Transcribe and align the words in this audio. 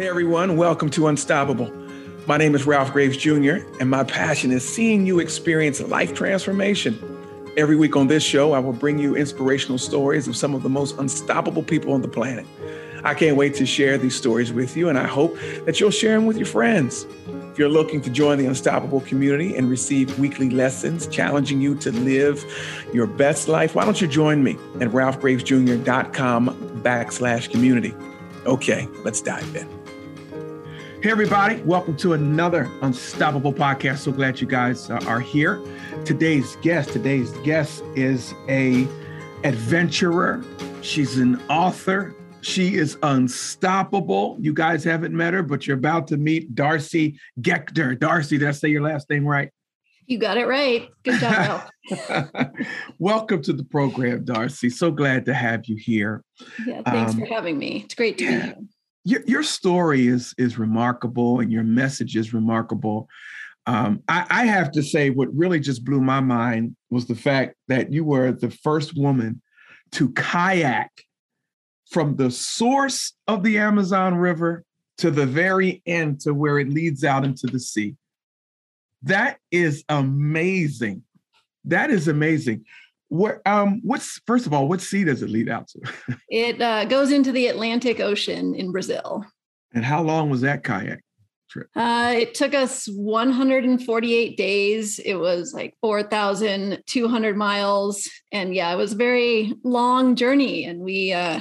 Hey 0.00 0.08
everyone, 0.08 0.56
welcome 0.56 0.88
to 0.92 1.08
Unstoppable. 1.08 1.70
My 2.26 2.38
name 2.38 2.54
is 2.54 2.64
Ralph 2.64 2.90
Graves 2.90 3.18
Jr., 3.18 3.56
and 3.80 3.90
my 3.90 4.02
passion 4.02 4.50
is 4.50 4.66
seeing 4.66 5.04
you 5.04 5.18
experience 5.18 5.78
life 5.82 6.14
transformation. 6.14 6.98
Every 7.58 7.76
week 7.76 7.96
on 7.96 8.06
this 8.06 8.22
show, 8.22 8.54
I 8.54 8.60
will 8.60 8.72
bring 8.72 8.98
you 8.98 9.14
inspirational 9.14 9.76
stories 9.76 10.26
of 10.26 10.36
some 10.36 10.54
of 10.54 10.62
the 10.62 10.70
most 10.70 10.96
unstoppable 10.96 11.62
people 11.62 11.92
on 11.92 12.00
the 12.00 12.08
planet. 12.08 12.46
I 13.04 13.12
can't 13.12 13.36
wait 13.36 13.54
to 13.56 13.66
share 13.66 13.98
these 13.98 14.14
stories 14.16 14.54
with 14.54 14.74
you, 14.74 14.88
and 14.88 14.98
I 14.98 15.06
hope 15.06 15.38
that 15.66 15.80
you'll 15.80 15.90
share 15.90 16.14
them 16.14 16.24
with 16.24 16.38
your 16.38 16.46
friends. 16.46 17.04
If 17.52 17.58
you're 17.58 17.68
looking 17.68 18.00
to 18.00 18.08
join 18.08 18.38
the 18.38 18.46
Unstoppable 18.46 19.02
community 19.02 19.54
and 19.54 19.68
receive 19.68 20.18
weekly 20.18 20.48
lessons 20.48 21.08
challenging 21.08 21.60
you 21.60 21.74
to 21.74 21.92
live 21.92 22.42
your 22.94 23.06
best 23.06 23.48
life, 23.48 23.74
why 23.74 23.84
don't 23.84 24.00
you 24.00 24.08
join 24.08 24.42
me 24.42 24.52
at 24.76 24.88
ralphgravesjr.com 24.88 26.80
backslash 26.82 27.50
community. 27.50 27.94
Okay, 28.46 28.88
let's 29.04 29.20
dive 29.20 29.54
in. 29.54 29.79
Hey, 31.02 31.12
everybody, 31.12 31.62
welcome 31.62 31.96
to 31.96 32.12
another 32.12 32.70
Unstoppable 32.82 33.54
podcast. 33.54 34.00
So 34.00 34.12
glad 34.12 34.38
you 34.38 34.46
guys 34.46 34.90
are 34.90 35.18
here. 35.18 35.58
Today's 36.04 36.56
guest, 36.56 36.90
today's 36.90 37.30
guest 37.38 37.82
is 37.96 38.34
a 38.50 38.86
adventurer. 39.42 40.44
She's 40.82 41.16
an 41.16 41.40
author. 41.48 42.14
She 42.42 42.74
is 42.74 42.98
unstoppable. 43.02 44.36
You 44.40 44.52
guys 44.52 44.84
haven't 44.84 45.16
met 45.16 45.32
her, 45.32 45.42
but 45.42 45.66
you're 45.66 45.78
about 45.78 46.06
to 46.08 46.18
meet 46.18 46.54
Darcy 46.54 47.18
Gaechter. 47.40 47.98
Darcy, 47.98 48.36
did 48.36 48.48
I 48.48 48.52
say 48.52 48.68
your 48.68 48.82
last 48.82 49.08
name 49.08 49.26
right? 49.26 49.50
You 50.04 50.18
got 50.18 50.36
it 50.36 50.46
right. 50.46 50.90
Good 51.02 51.18
job. 51.18 51.66
Welcome 52.98 53.40
to 53.44 53.54
the 53.54 53.64
program, 53.64 54.26
Darcy. 54.26 54.68
So 54.68 54.90
glad 54.90 55.24
to 55.24 55.32
have 55.32 55.64
you 55.64 55.76
here. 55.76 56.22
Yeah, 56.66 56.82
thanks 56.82 57.14
um, 57.14 57.20
for 57.20 57.24
having 57.24 57.56
me. 57.56 57.84
It's 57.86 57.94
great 57.94 58.18
to 58.18 58.24
yeah. 58.24 58.30
be 58.30 58.46
here 58.48 58.56
your, 59.04 59.22
your 59.26 59.42
story 59.42 60.06
is 60.06 60.34
is 60.38 60.58
remarkable 60.58 61.40
and 61.40 61.50
your 61.50 61.64
message 61.64 62.16
is 62.16 62.34
remarkable. 62.34 63.08
Um, 63.66 64.02
I, 64.08 64.26
I 64.30 64.44
have 64.46 64.72
to 64.72 64.82
say, 64.82 65.10
what 65.10 65.34
really 65.34 65.60
just 65.60 65.84
blew 65.84 66.00
my 66.00 66.20
mind 66.20 66.76
was 66.90 67.06
the 67.06 67.14
fact 67.14 67.54
that 67.68 67.92
you 67.92 68.04
were 68.04 68.32
the 68.32 68.50
first 68.50 68.96
woman 68.96 69.42
to 69.92 70.10
kayak 70.12 70.90
from 71.90 72.16
the 72.16 72.30
source 72.30 73.12
of 73.26 73.42
the 73.42 73.58
Amazon 73.58 74.14
River 74.14 74.64
to 74.98 75.10
the 75.10 75.26
very 75.26 75.82
end 75.86 76.20
to 76.20 76.34
where 76.34 76.58
it 76.58 76.68
leads 76.68 77.04
out 77.04 77.24
into 77.24 77.46
the 77.46 77.60
sea. 77.60 77.96
That 79.02 79.38
is 79.50 79.84
amazing. 79.88 81.02
That 81.64 81.90
is 81.90 82.08
amazing. 82.08 82.64
What 83.10 83.42
um 83.44 83.80
what's 83.84 84.20
first 84.26 84.46
of 84.46 84.54
all, 84.54 84.68
what 84.68 84.80
sea 84.80 85.04
does 85.04 85.22
it 85.22 85.28
lead 85.28 85.48
out 85.48 85.68
to? 85.68 85.80
it 86.28 86.60
uh, 86.62 86.86
goes 86.86 87.12
into 87.12 87.32
the 87.32 87.48
Atlantic 87.48 88.00
Ocean 88.00 88.54
in 88.54 88.72
Brazil. 88.72 89.24
And 89.74 89.84
how 89.84 90.02
long 90.02 90.30
was 90.30 90.40
that 90.40 90.64
kayak 90.64 91.00
trip? 91.50 91.68
Uh, 91.76 92.14
it 92.16 92.34
took 92.34 92.54
us 92.54 92.86
148 92.86 94.36
days. 94.36 94.98
It 95.00 95.16
was 95.16 95.52
like 95.52 95.74
4,200 95.82 97.36
miles, 97.36 98.08
and 98.32 98.54
yeah, 98.54 98.72
it 98.72 98.76
was 98.76 98.92
a 98.92 98.96
very 98.96 99.54
long 99.62 100.16
journey. 100.16 100.64
And 100.64 100.80
we 100.80 101.12
uh, 101.12 101.40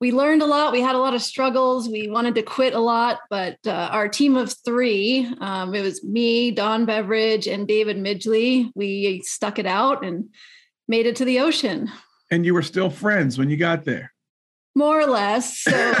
we 0.00 0.12
learned 0.12 0.42
a 0.42 0.46
lot. 0.46 0.72
We 0.72 0.80
had 0.80 0.94
a 0.94 0.98
lot 0.98 1.14
of 1.14 1.22
struggles. 1.22 1.88
We 1.88 2.08
wanted 2.08 2.34
to 2.36 2.42
quit 2.42 2.74
a 2.74 2.80
lot, 2.80 3.20
but 3.28 3.58
uh, 3.66 3.90
our 3.92 4.08
team 4.08 4.36
of 4.36 4.54
three, 4.64 5.30
um, 5.40 5.74
it 5.74 5.82
was 5.82 6.02
me, 6.02 6.50
Don 6.50 6.86
Beveridge, 6.86 7.46
and 7.46 7.68
David 7.68 7.98
Midgley. 7.98 8.70
We 8.74 9.20
stuck 9.24 9.58
it 9.58 9.66
out 9.66 10.04
and 10.04 10.30
made 10.90 11.06
it 11.06 11.16
to 11.16 11.24
the 11.24 11.40
ocean. 11.40 11.90
And 12.32 12.44
you 12.44 12.52
were 12.52 12.62
still 12.62 12.90
friends 12.90 13.38
when 13.38 13.48
you 13.48 13.56
got 13.56 13.84
there? 13.84 14.12
More 14.74 15.00
or 15.00 15.06
less. 15.06 15.62
So 15.62 15.70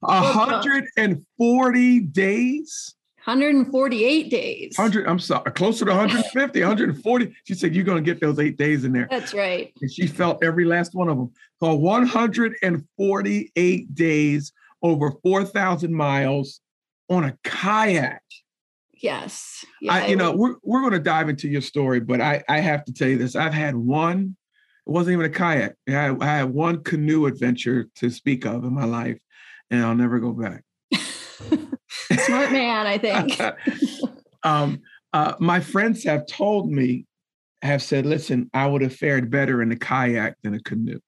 140 0.00 2.00
days? 2.00 2.94
148 3.24 4.30
days. 4.30 4.76
100, 4.76 5.06
I'm 5.06 5.18
sorry, 5.18 5.50
closer 5.52 5.86
to 5.86 5.92
150, 5.92 6.60
140. 6.60 7.34
She 7.44 7.54
said, 7.54 7.74
You're 7.74 7.84
going 7.84 8.04
to 8.04 8.12
get 8.12 8.20
those 8.20 8.38
eight 8.38 8.58
days 8.58 8.84
in 8.84 8.92
there. 8.92 9.08
That's 9.10 9.32
right. 9.32 9.72
And 9.80 9.90
she 9.90 10.06
felt 10.06 10.44
every 10.44 10.66
last 10.66 10.94
one 10.94 11.08
of 11.08 11.16
them. 11.16 11.32
So 11.60 11.74
148 11.74 13.94
days, 13.94 14.52
over 14.82 15.12
4,000 15.22 15.94
miles 15.94 16.60
on 17.08 17.24
a 17.24 17.34
kayak. 17.44 18.23
Yes. 19.00 19.64
Yeah, 19.80 19.94
I, 19.94 20.06
you 20.06 20.16
know, 20.16 20.32
we're 20.32 20.56
we're 20.62 20.80
going 20.80 20.92
to 20.92 20.98
dive 20.98 21.28
into 21.28 21.48
your 21.48 21.60
story, 21.60 22.00
but 22.00 22.20
I 22.20 22.42
I 22.48 22.60
have 22.60 22.84
to 22.86 22.92
tell 22.92 23.08
you 23.08 23.18
this. 23.18 23.36
I've 23.36 23.54
had 23.54 23.74
one. 23.74 24.36
It 24.86 24.90
wasn't 24.90 25.14
even 25.14 25.26
a 25.26 25.30
kayak. 25.30 25.74
I, 25.88 26.14
I 26.20 26.26
had 26.26 26.52
one 26.52 26.82
canoe 26.82 27.26
adventure 27.26 27.88
to 27.96 28.10
speak 28.10 28.44
of 28.44 28.64
in 28.64 28.74
my 28.74 28.84
life, 28.84 29.18
and 29.70 29.82
I'll 29.82 29.94
never 29.94 30.18
go 30.20 30.32
back. 30.32 30.62
Smart 32.18 32.52
man, 32.52 32.86
I 32.86 32.98
think. 32.98 33.40
um, 34.42 34.82
uh, 35.14 35.34
my 35.38 35.60
friends 35.60 36.04
have 36.04 36.26
told 36.26 36.70
me, 36.70 37.06
have 37.62 37.82
said, 37.82 38.04
listen, 38.04 38.50
I 38.52 38.66
would 38.66 38.82
have 38.82 38.94
fared 38.94 39.30
better 39.30 39.62
in 39.62 39.72
a 39.72 39.76
kayak 39.76 40.36
than 40.42 40.54
a 40.54 40.60
canoe. 40.60 41.00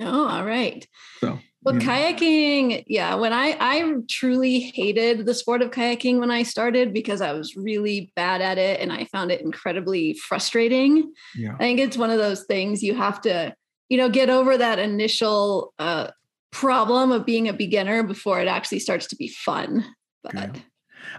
Oh, 0.00 0.28
all 0.28 0.44
right. 0.44 0.86
So 1.20 1.38
well, 1.66 1.74
kayaking, 1.74 2.84
yeah, 2.86 3.16
when 3.16 3.32
I 3.32 3.56
I 3.58 3.94
truly 4.08 4.60
hated 4.60 5.26
the 5.26 5.34
sport 5.34 5.62
of 5.62 5.72
kayaking 5.72 6.20
when 6.20 6.30
I 6.30 6.44
started 6.44 6.92
because 6.92 7.20
I 7.20 7.32
was 7.32 7.56
really 7.56 8.12
bad 8.14 8.40
at 8.40 8.56
it 8.56 8.80
and 8.80 8.92
I 8.92 9.06
found 9.06 9.32
it 9.32 9.40
incredibly 9.40 10.14
frustrating. 10.14 11.12
Yeah. 11.34 11.54
I 11.54 11.58
think 11.58 11.80
it's 11.80 11.96
one 11.96 12.10
of 12.10 12.18
those 12.18 12.44
things 12.44 12.84
you 12.84 12.94
have 12.94 13.20
to, 13.22 13.52
you 13.88 13.98
know, 13.98 14.08
get 14.08 14.30
over 14.30 14.56
that 14.56 14.78
initial 14.78 15.74
uh, 15.80 16.12
problem 16.52 17.10
of 17.10 17.26
being 17.26 17.48
a 17.48 17.52
beginner 17.52 18.04
before 18.04 18.40
it 18.40 18.46
actually 18.46 18.78
starts 18.78 19.08
to 19.08 19.16
be 19.16 19.26
fun. 19.26 19.84
But 20.22 20.36
okay. 20.36 20.62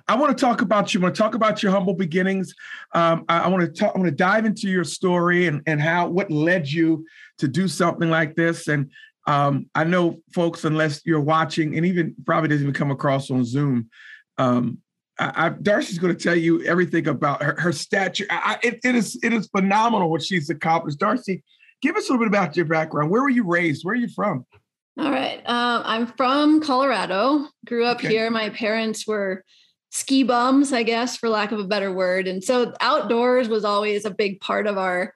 I 0.08 0.16
want 0.16 0.38
to 0.38 0.42
talk 0.42 0.62
about 0.62 0.94
you. 0.94 1.00
I 1.00 1.04
want 1.04 1.16
to 1.16 1.22
talk 1.22 1.36
about 1.36 1.62
your 1.62 1.72
humble 1.72 1.94
beginnings. 1.94 2.54
Um, 2.94 3.26
I, 3.28 3.42
I, 3.42 3.48
want 3.48 3.64
to 3.64 3.68
talk. 3.68 3.96
I 3.96 4.00
want 4.00 4.10
to 4.10 4.16
dive 4.16 4.46
into 4.46 4.70
your 4.70 4.84
story 4.84 5.48
and 5.48 5.62
and 5.66 5.82
how 5.82 6.08
what 6.08 6.32
led 6.32 6.70
you 6.70 7.06
to 7.40 7.48
do 7.48 7.68
something 7.68 8.10
like 8.10 8.36
this. 8.36 8.68
And 8.68 8.92
um, 9.28 9.70
I 9.76 9.84
know 9.84 10.22
folks, 10.34 10.64
unless 10.64 11.06
you're 11.06 11.20
watching, 11.22 11.76
and 11.76 11.86
even 11.86 12.16
probably 12.26 12.50
doesn't 12.50 12.64
even 12.64 12.74
come 12.74 12.92
across 12.92 13.30
on 13.30 13.44
Zoom. 13.44 13.90
Um, 14.38 14.80
I, 15.20 15.48
I, 15.48 15.50
Darcy's 15.50 16.00
going 16.00 16.16
to 16.16 16.24
tell 16.24 16.36
you 16.36 16.64
everything 16.64 17.08
about 17.08 17.44
her, 17.44 17.60
her 17.60 17.72
stature. 17.72 18.26
I, 18.30 18.58
it, 18.64 18.80
it 18.84 18.96
is 18.96 19.20
it 19.24 19.34
is 19.34 19.48
phenomenal 19.48 20.10
what 20.10 20.24
she's 20.24 20.50
accomplished. 20.50 21.00
Darcy, 21.00 21.44
give 21.82 21.96
us 21.96 22.08
a 22.08 22.14
little 22.14 22.26
bit 22.26 22.30
about 22.30 22.56
your 22.56 22.66
background. 22.66 23.12
Where 23.12 23.22
were 23.22 23.30
you 23.30 23.44
raised? 23.44 23.84
Where 23.84 23.94
are 23.94 23.98
you 23.98 24.10
from? 24.10 24.46
All 25.00 25.12
right, 25.12 25.40
um, 25.46 25.84
I'm 25.86 26.08
from 26.08 26.62
Colorado. 26.62 27.48
Grew 27.66 27.86
up 27.86 27.98
okay. 27.98 28.08
here. 28.08 28.32
My 28.32 28.50
parents 28.50 29.06
were 29.06 29.44
ski 29.92 30.24
bums, 30.24 30.74
I 30.74 30.84
guess, 30.84 31.18
for 31.18 31.30
lack 31.30 31.52
of 31.52 31.60
a 31.60 31.68
better 31.68 31.92
word, 31.94 32.28
and 32.28 32.44
so 32.44 32.74
outdoors 32.80 33.50
was 33.50 33.66
always 33.66 34.06
a 34.06 34.12
big 34.12 34.40
part 34.40 34.68
of 34.68 34.78
our 34.78 35.14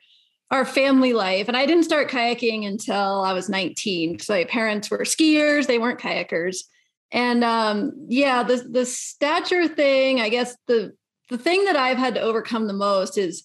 our 0.51 0.65
family 0.65 1.13
life. 1.13 1.47
And 1.47 1.55
I 1.55 1.65
didn't 1.65 1.85
start 1.85 2.09
kayaking 2.09 2.67
until 2.67 3.23
I 3.23 3.33
was 3.33 3.49
19 3.49 4.11
because 4.11 4.29
my 4.29 4.43
parents 4.43 4.91
were 4.91 4.99
skiers, 4.99 5.65
they 5.65 5.79
weren't 5.79 5.99
kayakers. 5.99 6.57
And 7.11 7.43
um, 7.43 7.93
yeah, 8.07 8.43
the 8.43 8.57
the 8.69 8.85
stature 8.85 9.67
thing, 9.67 10.21
I 10.21 10.29
guess 10.29 10.55
the 10.67 10.93
the 11.29 11.37
thing 11.37 11.65
that 11.65 11.75
I've 11.75 11.97
had 11.97 12.15
to 12.15 12.21
overcome 12.21 12.67
the 12.67 12.73
most 12.73 13.17
is 13.17 13.43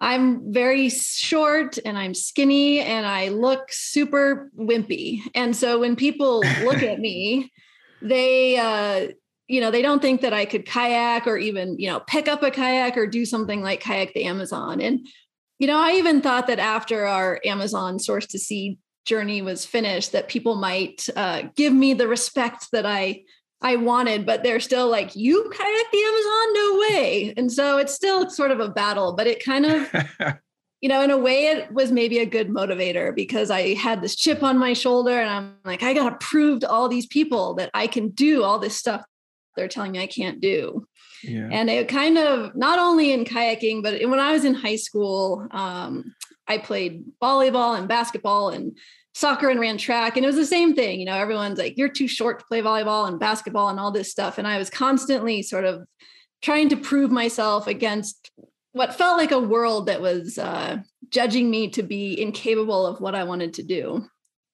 I'm 0.00 0.52
very 0.52 0.90
short 0.90 1.78
and 1.84 1.96
I'm 1.96 2.12
skinny 2.12 2.80
and 2.80 3.06
I 3.06 3.28
look 3.28 3.68
super 3.70 4.50
wimpy. 4.58 5.20
And 5.34 5.56
so 5.56 5.78
when 5.78 5.96
people 5.96 6.40
look 6.62 6.82
at 6.82 6.98
me, 6.98 7.50
they 8.02 8.58
uh, 8.58 9.12
you 9.48 9.60
know, 9.60 9.70
they 9.70 9.82
don't 9.82 10.02
think 10.02 10.22
that 10.22 10.32
I 10.32 10.44
could 10.44 10.66
kayak 10.66 11.26
or 11.26 11.38
even, 11.38 11.78
you 11.78 11.88
know, 11.88 12.00
pick 12.00 12.28
up 12.28 12.42
a 12.42 12.50
kayak 12.50 12.96
or 12.96 13.06
do 13.06 13.24
something 13.24 13.62
like 13.62 13.80
kayak 13.80 14.12
the 14.12 14.24
Amazon. 14.24 14.80
And 14.80 15.06
you 15.58 15.66
know, 15.66 15.78
I 15.78 15.92
even 15.92 16.20
thought 16.20 16.46
that 16.48 16.58
after 16.58 17.06
our 17.06 17.40
Amazon 17.44 17.98
source 17.98 18.26
to 18.28 18.38
sea 18.38 18.78
journey 19.04 19.40
was 19.40 19.64
finished, 19.64 20.12
that 20.12 20.28
people 20.28 20.56
might 20.56 21.08
uh, 21.16 21.44
give 21.54 21.72
me 21.72 21.94
the 21.94 22.08
respect 22.08 22.66
that 22.72 22.84
I 22.84 23.22
I 23.62 23.76
wanted, 23.76 24.26
but 24.26 24.42
they're 24.42 24.60
still 24.60 24.88
like, 24.88 25.16
"You 25.16 25.50
kayak 25.50 25.90
the 25.90 25.98
Amazon? 25.98 26.52
No 26.52 26.78
way!" 26.80 27.34
And 27.36 27.50
so 27.50 27.78
it's 27.78 27.94
still 27.94 28.28
sort 28.28 28.50
of 28.50 28.60
a 28.60 28.68
battle, 28.68 29.14
but 29.14 29.26
it 29.26 29.42
kind 29.42 29.64
of, 29.64 29.90
you 30.82 30.90
know, 30.90 31.00
in 31.00 31.10
a 31.10 31.16
way, 31.16 31.46
it 31.46 31.72
was 31.72 31.90
maybe 31.90 32.18
a 32.18 32.26
good 32.26 32.48
motivator 32.48 33.14
because 33.14 33.50
I 33.50 33.72
had 33.74 34.02
this 34.02 34.14
chip 34.14 34.42
on 34.42 34.58
my 34.58 34.74
shoulder, 34.74 35.18
and 35.18 35.30
I'm 35.30 35.54
like, 35.64 35.82
I 35.82 35.94
got 35.94 36.20
to 36.20 36.26
prove 36.26 36.60
to 36.60 36.68
all 36.68 36.88
these 36.88 37.06
people 37.06 37.54
that 37.54 37.70
I 37.72 37.86
can 37.86 38.10
do 38.10 38.42
all 38.42 38.58
this 38.58 38.76
stuff 38.76 39.02
they're 39.56 39.68
telling 39.68 39.92
me 39.92 40.02
I 40.02 40.06
can't 40.06 40.40
do. 40.40 40.86
Yeah. 41.22 41.48
And 41.50 41.70
it 41.70 41.88
kind 41.88 42.18
of 42.18 42.54
not 42.54 42.78
only 42.78 43.12
in 43.12 43.24
kayaking, 43.24 43.82
but 43.82 44.00
when 44.08 44.20
I 44.20 44.32
was 44.32 44.44
in 44.44 44.54
high 44.54 44.76
school, 44.76 45.46
um, 45.50 46.14
I 46.46 46.58
played 46.58 47.04
volleyball 47.22 47.78
and 47.78 47.88
basketball 47.88 48.50
and 48.50 48.76
soccer 49.14 49.48
and 49.48 49.58
ran 49.58 49.78
track. 49.78 50.16
And 50.16 50.24
it 50.24 50.28
was 50.28 50.36
the 50.36 50.46
same 50.46 50.74
thing. 50.74 51.00
You 51.00 51.06
know, 51.06 51.16
everyone's 51.16 51.58
like, 51.58 51.78
you're 51.78 51.88
too 51.88 52.06
short 52.06 52.40
to 52.40 52.44
play 52.46 52.60
volleyball 52.60 53.08
and 53.08 53.18
basketball 53.18 53.68
and 53.68 53.80
all 53.80 53.90
this 53.90 54.10
stuff. 54.10 54.38
And 54.38 54.46
I 54.46 54.58
was 54.58 54.70
constantly 54.70 55.42
sort 55.42 55.64
of 55.64 55.86
trying 56.42 56.68
to 56.68 56.76
prove 56.76 57.10
myself 57.10 57.66
against 57.66 58.30
what 58.72 58.94
felt 58.94 59.16
like 59.16 59.32
a 59.32 59.40
world 59.40 59.86
that 59.86 60.02
was 60.02 60.36
uh, 60.36 60.76
judging 61.08 61.50
me 61.50 61.68
to 61.70 61.82
be 61.82 62.20
incapable 62.20 62.86
of 62.86 63.00
what 63.00 63.14
I 63.14 63.24
wanted 63.24 63.54
to 63.54 63.62
do. 63.62 64.06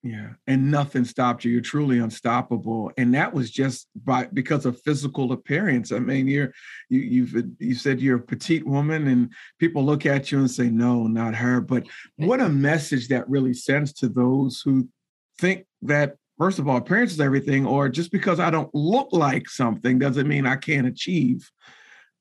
Yeah, 0.05 0.31
and 0.49 0.69
nothing 0.69 1.05
stopped 1.05 1.45
you. 1.45 1.53
You're 1.53 1.61
truly 1.61 2.01
unstoppable, 2.01 2.91
and 2.99 3.15
that 3.15 3.33
was 3.33 3.53
just 3.53 3.87
by 3.95 4.27
because 4.33 4.67
of 4.67 4.81
physical 4.81 5.31
appearance. 5.31 5.93
I 5.93 6.01
mean, 6.01 6.27
you're 6.27 6.53
you 6.89 7.01
you've 7.01 7.47
you 7.61 7.77
said 7.77 8.01
you're 8.01 8.17
a 8.17 8.21
petite 8.21 8.67
woman, 8.67 9.07
and 9.07 9.33
people 9.61 9.85
look 9.85 10.05
at 10.05 10.33
you 10.33 10.41
and 10.41 10.51
say, 10.51 10.71
"No, 10.71 11.07
not 11.07 11.37
her." 11.37 11.61
But 11.61 11.87
what 12.17 12.41
a 12.41 12.49
message 12.49 13.09
that 13.09 13.29
really 13.29 13.55
sends 13.55 13.93
to 13.95 14.09
those 14.09 14.61
who 14.65 14.89
think 15.39 15.67
that 15.83 16.17
first 16.37 16.59
of 16.59 16.67
all, 16.67 16.79
appearance 16.79 17.13
is 17.13 17.21
everything, 17.21 17.65
or 17.65 17.89
just 17.89 18.11
because 18.11 18.41
I 18.41 18.51
don't 18.51 18.75
look 18.75 19.13
like 19.13 19.49
something 19.49 20.01
doesn't 20.01 20.27
mean 20.27 20.47
I 20.47 20.57
can't 20.57 20.89
achieve. 20.89 21.49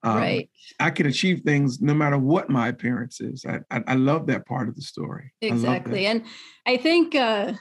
Um, 0.03 0.17
right. 0.17 0.49
I 0.79 0.89
can 0.91 1.07
achieve 1.07 1.41
things 1.41 1.81
no 1.81 1.93
matter 1.93 2.17
what 2.17 2.49
my 2.49 2.67
appearance 2.67 3.21
is. 3.21 3.45
I, 3.45 3.59
I, 3.69 3.83
I 3.87 3.93
love 3.95 4.27
that 4.27 4.45
part 4.45 4.67
of 4.67 4.75
the 4.75 4.81
story. 4.81 5.33
Exactly. 5.41 6.07
I 6.07 6.11
and 6.11 6.23
I 6.65 6.77
think, 6.77 7.15
uh, 7.15 7.53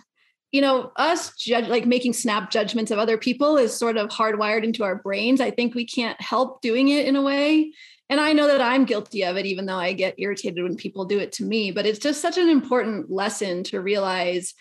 you 0.53 0.61
know, 0.61 0.91
us 0.97 1.35
judge, 1.37 1.69
like 1.69 1.87
making 1.87 2.13
snap 2.13 2.51
judgments 2.51 2.91
of 2.91 2.99
other 2.99 3.17
people 3.17 3.57
is 3.57 3.77
sort 3.77 3.97
of 3.97 4.09
hardwired 4.09 4.65
into 4.65 4.83
our 4.83 4.97
brains. 4.97 5.41
I 5.41 5.51
think 5.51 5.75
we 5.75 5.87
can't 5.87 6.21
help 6.21 6.61
doing 6.61 6.89
it 6.89 7.07
in 7.07 7.17
a 7.17 7.23
way. 7.23 7.73
And 8.09 8.21
I 8.21 8.33
know 8.33 8.49
that 8.49 8.61
I'm 8.61 8.85
guilty 8.85 9.25
of 9.25 9.37
it, 9.37 9.47
even 9.47 9.67
though 9.67 9.79
I 9.79 9.93
get 9.93 10.17
irritated 10.19 10.65
when 10.65 10.75
people 10.75 11.05
do 11.05 11.21
it 11.21 11.31
to 11.33 11.45
me. 11.45 11.71
But 11.71 11.87
it's 11.87 12.01
just 12.01 12.21
such 12.21 12.39
an 12.39 12.49
important 12.49 13.11
lesson 13.11 13.63
to 13.65 13.81
realize 13.81 14.55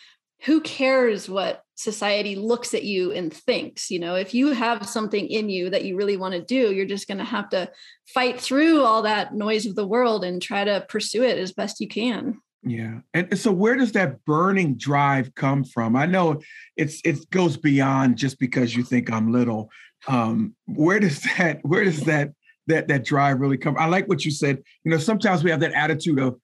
who 0.44 0.62
cares 0.62 1.28
what 1.28 1.64
society 1.76 2.36
looks 2.36 2.74
at 2.74 2.84
you 2.84 3.12
and 3.12 3.34
thinks 3.34 3.90
you 3.90 4.00
know 4.00 4.16
if 4.16 4.34
you 4.34 4.52
have 4.52 4.88
something 4.88 5.28
in 5.28 5.50
you 5.50 5.70
that 5.70 5.86
you 5.86 5.96
really 5.96 6.18
want 6.18 6.34
to 6.34 6.42
do 6.42 6.74
you're 6.74 6.86
just 6.86 7.08
going 7.08 7.18
to 7.18 7.24
have 7.24 7.50
to 7.50 7.70
fight 8.06 8.40
through 8.40 8.82
all 8.82 9.04
that 9.04 9.34
noise 9.34 9.66
of 9.66 9.76
the 9.76 9.88
world 9.88 10.26
and 10.26 10.42
try 10.42 10.64
to 10.64 10.86
pursue 10.90 11.24
it 11.24 11.38
as 11.38 11.54
best 11.54 11.80
you 11.80 11.88
can 11.88 12.38
yeah 12.64 13.00
and 13.14 13.38
so 13.40 13.52
where 13.52 13.76
does 13.76 13.94
that 13.94 14.24
burning 14.26 14.76
drive 14.76 15.34
come 15.36 15.64
from 15.64 15.96
i 15.96 16.06
know 16.06 16.42
it's 16.76 17.02
it 17.06 17.30
goes 17.30 17.56
beyond 17.56 18.18
just 18.18 18.38
because 18.40 18.76
you 18.76 18.84
think 18.84 19.12
i'm 19.12 19.32
little 19.32 19.70
um 20.08 20.54
where 20.66 21.00
does 21.00 21.22
that 21.38 21.60
where 21.64 21.84
does 21.84 22.02
that 22.02 22.32
that 22.68 22.88
that 22.88 23.06
drive 23.06 23.40
really 23.40 23.58
come 23.58 23.76
i 23.78 23.86
like 23.86 24.08
what 24.08 24.26
you 24.26 24.32
said 24.32 24.62
you 24.84 24.92
know 24.92 24.98
sometimes 24.98 25.44
we 25.44 25.50
have 25.50 25.62
that 25.62 25.74
attitude 25.74 26.20
of 26.20 26.38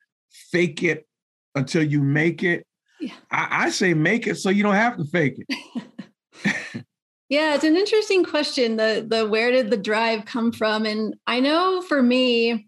fake 0.52 0.84
it 0.84 1.06
until 1.56 1.84
you 1.84 2.02
make 2.02 2.44
it 2.44 2.66
yeah. 3.00 3.14
I, 3.32 3.66
I 3.66 3.70
say 3.70 3.94
make 3.94 4.28
it 4.28 4.36
so 4.36 4.50
you 4.50 4.64
don't 4.64 4.76
have 4.76 4.98
to 4.98 5.06
fake 5.06 5.36
it. 5.38 5.86
yeah, 7.30 7.56
it's 7.56 7.64
an 7.64 7.76
interesting 7.76 8.24
question. 8.24 8.78
The 8.78 9.06
the 9.08 9.28
where 9.28 9.52
did 9.52 9.70
the 9.70 9.78
drive 9.78 10.26
come 10.26 10.52
from? 10.52 10.86
And 10.86 11.16
I 11.28 11.40
know 11.40 11.82
for 11.82 12.02
me, 12.02 12.68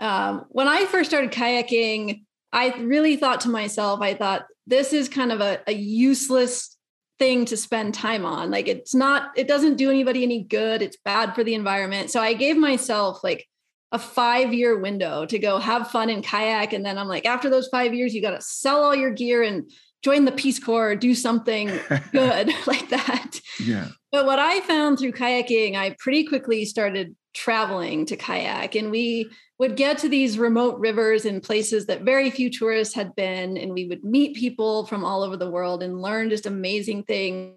um, 0.00 0.44
when 0.50 0.68
I 0.68 0.84
first 0.86 1.10
started 1.10 1.32
kayaking, 1.32 2.22
I 2.52 2.74
really 2.80 3.16
thought 3.16 3.40
to 3.42 3.48
myself, 3.48 4.00
I 4.00 4.14
thought 4.14 4.46
this 4.66 4.92
is 4.92 5.08
kind 5.08 5.32
of 5.32 5.40
a, 5.40 5.60
a 5.66 5.72
useless 5.72 6.76
thing 7.18 7.44
to 7.46 7.56
spend 7.56 7.94
time 7.94 8.24
on. 8.24 8.50
Like 8.50 8.68
it's 8.68 8.94
not, 8.94 9.30
it 9.36 9.48
doesn't 9.48 9.76
do 9.76 9.90
anybody 9.90 10.22
any 10.22 10.42
good. 10.42 10.82
It's 10.82 10.98
bad 11.04 11.34
for 11.34 11.44
the 11.44 11.54
environment. 11.54 12.10
So 12.10 12.20
I 12.20 12.34
gave 12.34 12.56
myself 12.56 13.22
like 13.24 13.46
a 13.92 13.98
five 13.98 14.52
year 14.52 14.78
window 14.78 15.26
to 15.26 15.38
go 15.38 15.58
have 15.58 15.90
fun 15.90 16.10
in 16.10 16.22
kayak. 16.22 16.72
And 16.72 16.84
then 16.84 16.98
I'm 16.98 17.08
like, 17.08 17.26
after 17.26 17.50
those 17.50 17.68
five 17.68 17.94
years, 17.94 18.14
you 18.14 18.22
got 18.22 18.30
to 18.30 18.40
sell 18.40 18.82
all 18.82 18.94
your 18.94 19.10
gear 19.10 19.42
and 19.42 19.70
join 20.02 20.24
the 20.24 20.32
Peace 20.32 20.58
Corps, 20.58 20.90
or 20.90 20.96
do 20.96 21.14
something 21.14 21.66
good 22.12 22.50
like 22.66 22.88
that. 22.88 23.40
Yeah. 23.60 23.88
But 24.12 24.26
what 24.26 24.38
I 24.38 24.60
found 24.60 24.98
through 24.98 25.12
kayaking, 25.12 25.74
I 25.74 25.96
pretty 25.98 26.24
quickly 26.24 26.66
started 26.66 27.16
traveling 27.34 28.04
to 28.04 28.16
kayak 28.16 28.74
and 28.74 28.90
we 28.90 29.30
would 29.58 29.74
get 29.74 29.96
to 29.96 30.08
these 30.08 30.38
remote 30.38 30.78
rivers 30.78 31.24
and 31.24 31.42
places 31.42 31.86
that 31.86 32.02
very 32.02 32.30
few 32.30 32.50
tourists 32.50 32.94
had 32.94 33.14
been 33.14 33.56
and 33.56 33.72
we 33.72 33.86
would 33.86 34.04
meet 34.04 34.36
people 34.36 34.84
from 34.84 35.02
all 35.02 35.22
over 35.22 35.36
the 35.36 35.50
world 35.50 35.82
and 35.82 36.02
learn 36.02 36.28
just 36.28 36.44
amazing 36.44 37.02
things 37.04 37.54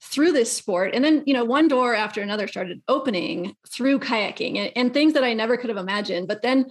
through 0.00 0.30
this 0.30 0.52
sport. 0.52 0.94
And 0.94 1.04
then 1.04 1.24
you 1.26 1.34
know 1.34 1.44
one 1.44 1.66
door 1.66 1.94
after 1.94 2.22
another 2.22 2.46
started 2.46 2.82
opening 2.86 3.56
through 3.68 3.98
kayaking 3.98 4.58
and, 4.58 4.72
and, 4.76 4.94
things 4.94 5.14
that 5.14 5.24
i 5.24 5.32
never 5.32 5.56
could 5.56 5.70
have 5.70 5.78
imagined. 5.78 6.28
But 6.28 6.42
then 6.42 6.66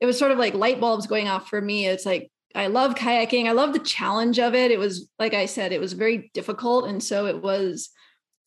it 0.00 0.06
was 0.06 0.18
sort 0.18 0.32
of 0.32 0.38
like 0.38 0.54
light 0.54 0.80
bulbs 0.80 1.06
going 1.06 1.28
off 1.28 1.48
for 1.48 1.60
me. 1.60 1.86
It's 1.86 2.06
like 2.06 2.30
i 2.54 2.66
love 2.66 2.94
kayaking 2.94 3.46
i 3.46 3.52
love 3.52 3.72
the 3.72 3.78
challenge 3.78 4.38
of 4.38 4.54
it 4.54 4.70
it 4.70 4.78
was 4.78 5.08
like 5.18 5.34
i 5.34 5.46
said 5.46 5.72
it 5.72 5.80
was 5.80 5.92
very 5.92 6.30
difficult 6.34 6.86
and 6.86 7.02
so 7.02 7.26
it 7.26 7.42
was 7.42 7.90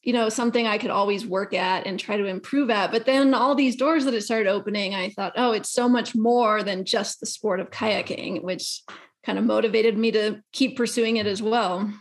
you 0.01 0.13
know 0.13 0.29
something 0.29 0.65
i 0.67 0.77
could 0.77 0.89
always 0.89 1.25
work 1.25 1.53
at 1.53 1.85
and 1.85 1.99
try 1.99 2.17
to 2.17 2.25
improve 2.25 2.69
at 2.69 2.91
but 2.91 3.05
then 3.05 3.33
all 3.33 3.55
these 3.55 3.75
doors 3.75 4.05
that 4.05 4.13
it 4.13 4.21
started 4.21 4.49
opening 4.49 4.95
i 4.95 5.09
thought 5.09 5.33
oh 5.35 5.51
it's 5.51 5.71
so 5.71 5.89
much 5.89 6.15
more 6.15 6.63
than 6.63 6.85
just 6.85 7.19
the 7.19 7.25
sport 7.25 7.59
of 7.59 7.69
kayaking 7.69 8.41
which 8.43 8.83
kind 9.25 9.37
of 9.37 9.45
motivated 9.45 9.97
me 9.97 10.11
to 10.11 10.41
keep 10.53 10.77
pursuing 10.77 11.17
it 11.17 11.27
as 11.27 11.41
well 11.41 11.91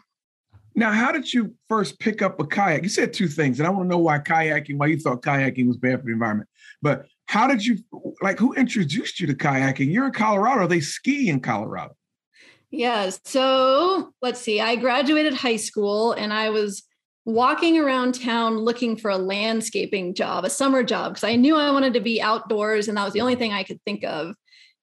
now, 0.78 0.92
how 0.92 1.10
did 1.10 1.32
you 1.32 1.54
first 1.70 1.98
pick 1.98 2.20
up 2.20 2.38
a 2.38 2.44
kayak? 2.44 2.82
You 2.82 2.90
said 2.90 3.14
two 3.14 3.28
things, 3.28 3.58
and 3.58 3.66
I 3.66 3.70
want 3.70 3.86
to 3.86 3.88
know 3.88 3.98
why 3.98 4.18
kayaking, 4.18 4.76
why 4.76 4.88
you 4.88 4.98
thought 4.98 5.22
kayaking 5.22 5.66
was 5.66 5.78
bad 5.78 6.00
for 6.00 6.04
the 6.04 6.12
environment. 6.12 6.50
But 6.82 7.06
how 7.26 7.46
did 7.46 7.64
you, 7.64 7.78
like, 8.22 8.38
who 8.38 8.54
introduced 8.54 9.20
you 9.20 9.26
to 9.26 9.34
kayaking? 9.34 9.92
You're 9.92 10.06
in 10.06 10.12
Colorado. 10.12 10.66
They 10.66 10.80
ski 10.80 11.28
in 11.28 11.40
Colorado. 11.40 11.96
Yeah. 12.70 13.10
So 13.24 14.12
let's 14.22 14.40
see. 14.40 14.60
I 14.60 14.76
graduated 14.76 15.34
high 15.34 15.56
school 15.56 16.12
and 16.12 16.32
I 16.32 16.50
was 16.50 16.82
walking 17.24 17.78
around 17.78 18.20
town 18.20 18.58
looking 18.58 18.96
for 18.96 19.10
a 19.10 19.18
landscaping 19.18 20.14
job, 20.14 20.44
a 20.44 20.50
summer 20.50 20.82
job, 20.82 21.14
because 21.14 21.24
I 21.24 21.36
knew 21.36 21.56
I 21.56 21.70
wanted 21.70 21.94
to 21.94 22.00
be 22.00 22.20
outdoors 22.20 22.86
and 22.88 22.96
that 22.96 23.04
was 23.04 23.12
the 23.12 23.20
only 23.20 23.34
thing 23.34 23.52
I 23.52 23.64
could 23.64 23.82
think 23.84 24.04
of. 24.04 24.34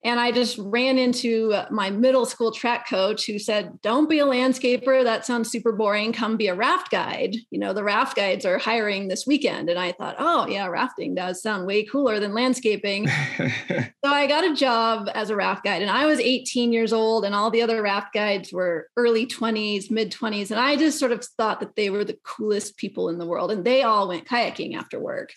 And 0.06 0.20
I 0.20 0.32
just 0.32 0.58
ran 0.58 0.98
into 0.98 1.56
my 1.72 1.90
middle 1.90 2.26
school 2.26 2.52
track 2.52 2.90
coach 2.90 3.26
who 3.26 3.40
said, 3.40 3.82
Don't 3.82 4.10
be 4.10 4.20
a 4.20 4.26
landscaper. 4.26 5.04
That 5.04 5.26
sounds 5.26 5.50
super 5.50 5.72
boring. 5.72 6.12
Come 6.12 6.36
be 6.36 6.48
a 6.48 6.56
raft 6.56 6.92
guide. 6.92 7.38
You 7.52 7.60
know, 7.60 7.72
the 7.72 7.86
raft 7.86 8.18
guides 8.18 8.46
are 8.46 8.58
hiring 8.58 9.08
this 9.08 9.26
weekend. 9.26 9.70
And 9.70 9.80
I 9.80 9.94
thought, 9.94 10.18
Oh, 10.20 10.46
yeah, 10.48 10.68
rafting 10.68 11.16
does 11.16 11.42
sound 11.42 11.66
way 11.66 11.84
cooler 11.84 12.20
than 12.20 12.34
landscaping. 12.34 13.08
so 13.38 13.88
I 14.04 14.28
got 14.28 14.44
a 14.44 14.54
job 14.54 15.10
as 15.14 15.30
a 15.30 15.36
raft 15.38 15.64
guide. 15.64 15.82
And 15.82 15.92
I 15.92 16.06
was 16.06 16.20
18 16.20 16.74
years 16.74 16.92
old, 16.92 17.24
and 17.24 17.34
all 17.34 17.50
the 17.50 17.62
other 17.62 17.82
raft 17.82 18.14
guides 18.14 18.52
were 18.52 18.90
early 18.98 19.26
20s, 19.26 19.90
mid 19.90 20.12
20s. 20.12 20.52
And 20.52 20.60
I 20.60 20.76
just 20.76 21.00
sort 21.00 21.14
of 21.14 21.24
thought 21.38 21.62
that 21.62 21.78
they 21.78 21.90
were 21.90 22.04
the 22.04 22.20
coolest 22.26 22.76
people 22.76 23.08
in 23.08 23.20
the 23.20 23.26
world. 23.26 23.52
And 23.52 23.64
they 23.64 23.84
all 23.84 24.10
went 24.10 24.28
kayaking 24.28 24.76
after 24.76 25.00
work. 25.00 25.32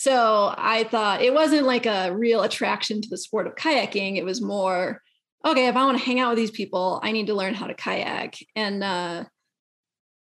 So 0.00 0.54
I 0.56 0.84
thought 0.84 1.20
it 1.20 1.34
wasn't 1.34 1.66
like 1.66 1.84
a 1.84 2.10
real 2.16 2.40
attraction 2.40 3.02
to 3.02 3.08
the 3.10 3.18
sport 3.18 3.46
of 3.46 3.54
kayaking. 3.54 4.16
It 4.16 4.24
was 4.24 4.40
more, 4.40 5.02
okay, 5.44 5.66
if 5.66 5.76
I 5.76 5.84
want 5.84 5.98
to 5.98 6.04
hang 6.04 6.18
out 6.18 6.30
with 6.30 6.38
these 6.38 6.50
people, 6.50 7.00
I 7.02 7.12
need 7.12 7.26
to 7.26 7.34
learn 7.34 7.52
how 7.52 7.66
to 7.66 7.74
kayak. 7.74 8.36
And 8.56 8.82
uh, 8.82 9.24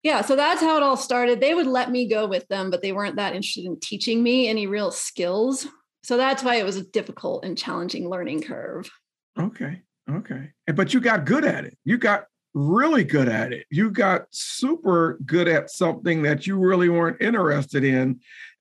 yeah, 0.04 0.20
so 0.20 0.36
that's 0.36 0.60
how 0.60 0.76
it 0.76 0.84
all 0.84 0.98
started. 0.98 1.40
They 1.40 1.54
would 1.54 1.66
let 1.66 1.92
me 1.92 2.10
go 2.10 2.28
with 2.28 2.46
them, 2.50 2.72
but 2.72 2.82
they 2.82 2.92
weren't 2.92 3.16
that 3.16 3.36
interested 3.36 3.64
in 3.64 3.80
teaching 3.80 4.22
me 4.22 4.50
any 4.50 4.68
real 4.68 4.92
skills. 4.92 5.66
So 6.04 6.18
that's 6.18 6.44
why 6.44 6.56
it 6.56 6.66
was 6.66 6.76
a 6.76 6.84
difficult 6.84 7.46
and 7.46 7.58
challenging 7.58 8.10
learning 8.10 8.44
curve. 8.44 8.92
Okay. 9.40 9.84
Okay. 10.12 10.50
But 10.76 10.94
you 10.94 11.00
got 11.00 11.24
good 11.24 11.46
at 11.46 11.64
it. 11.64 11.78
You 11.86 11.98
got 11.98 12.26
really 12.54 13.06
good 13.06 13.30
at 13.30 13.54
it. 13.54 13.66
You 13.72 13.92
got 13.92 14.24
super 14.32 15.20
good 15.26 15.48
at 15.48 15.70
something 15.70 16.24
that 16.24 16.46
you 16.46 16.58
really 16.58 16.90
weren't 16.90 17.22
interested 17.22 17.86
in 17.86 18.20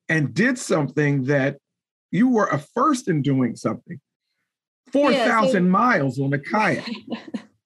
and 0.08 0.34
did 0.34 0.58
something 0.58 1.24
that 1.24 1.58
you 2.10 2.28
were 2.28 2.46
a 2.46 2.58
first 2.58 3.08
in 3.08 3.22
doing 3.22 3.56
something 3.56 4.00
4,000 4.92 5.14
yeah, 5.14 5.50
so- 5.50 5.60
miles 5.60 6.18
on 6.18 6.32
a 6.32 6.38
kayak. 6.38 6.88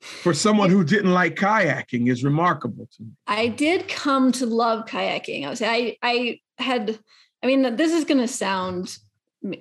for 0.03 0.35
someone 0.35 0.69
who 0.69 0.83
didn't 0.83 1.13
like 1.13 1.37
kayaking 1.37 2.11
is 2.11 2.25
remarkable 2.25 2.89
to 2.97 3.05
me. 3.05 3.11
I 3.29 3.47
did 3.49 3.87
come 3.89 4.33
to 4.33 4.47
love 4.47 4.87
kayaking. 4.87 5.47
I 5.47 5.51
was 5.51 5.63
I 5.63 5.97
I 6.03 6.41
had 6.59 6.99
I 7.43 7.47
mean 7.47 7.77
this 7.77 7.93
is 7.93 8.05
going 8.05 8.21
to 8.21 8.29
sound 8.29 8.99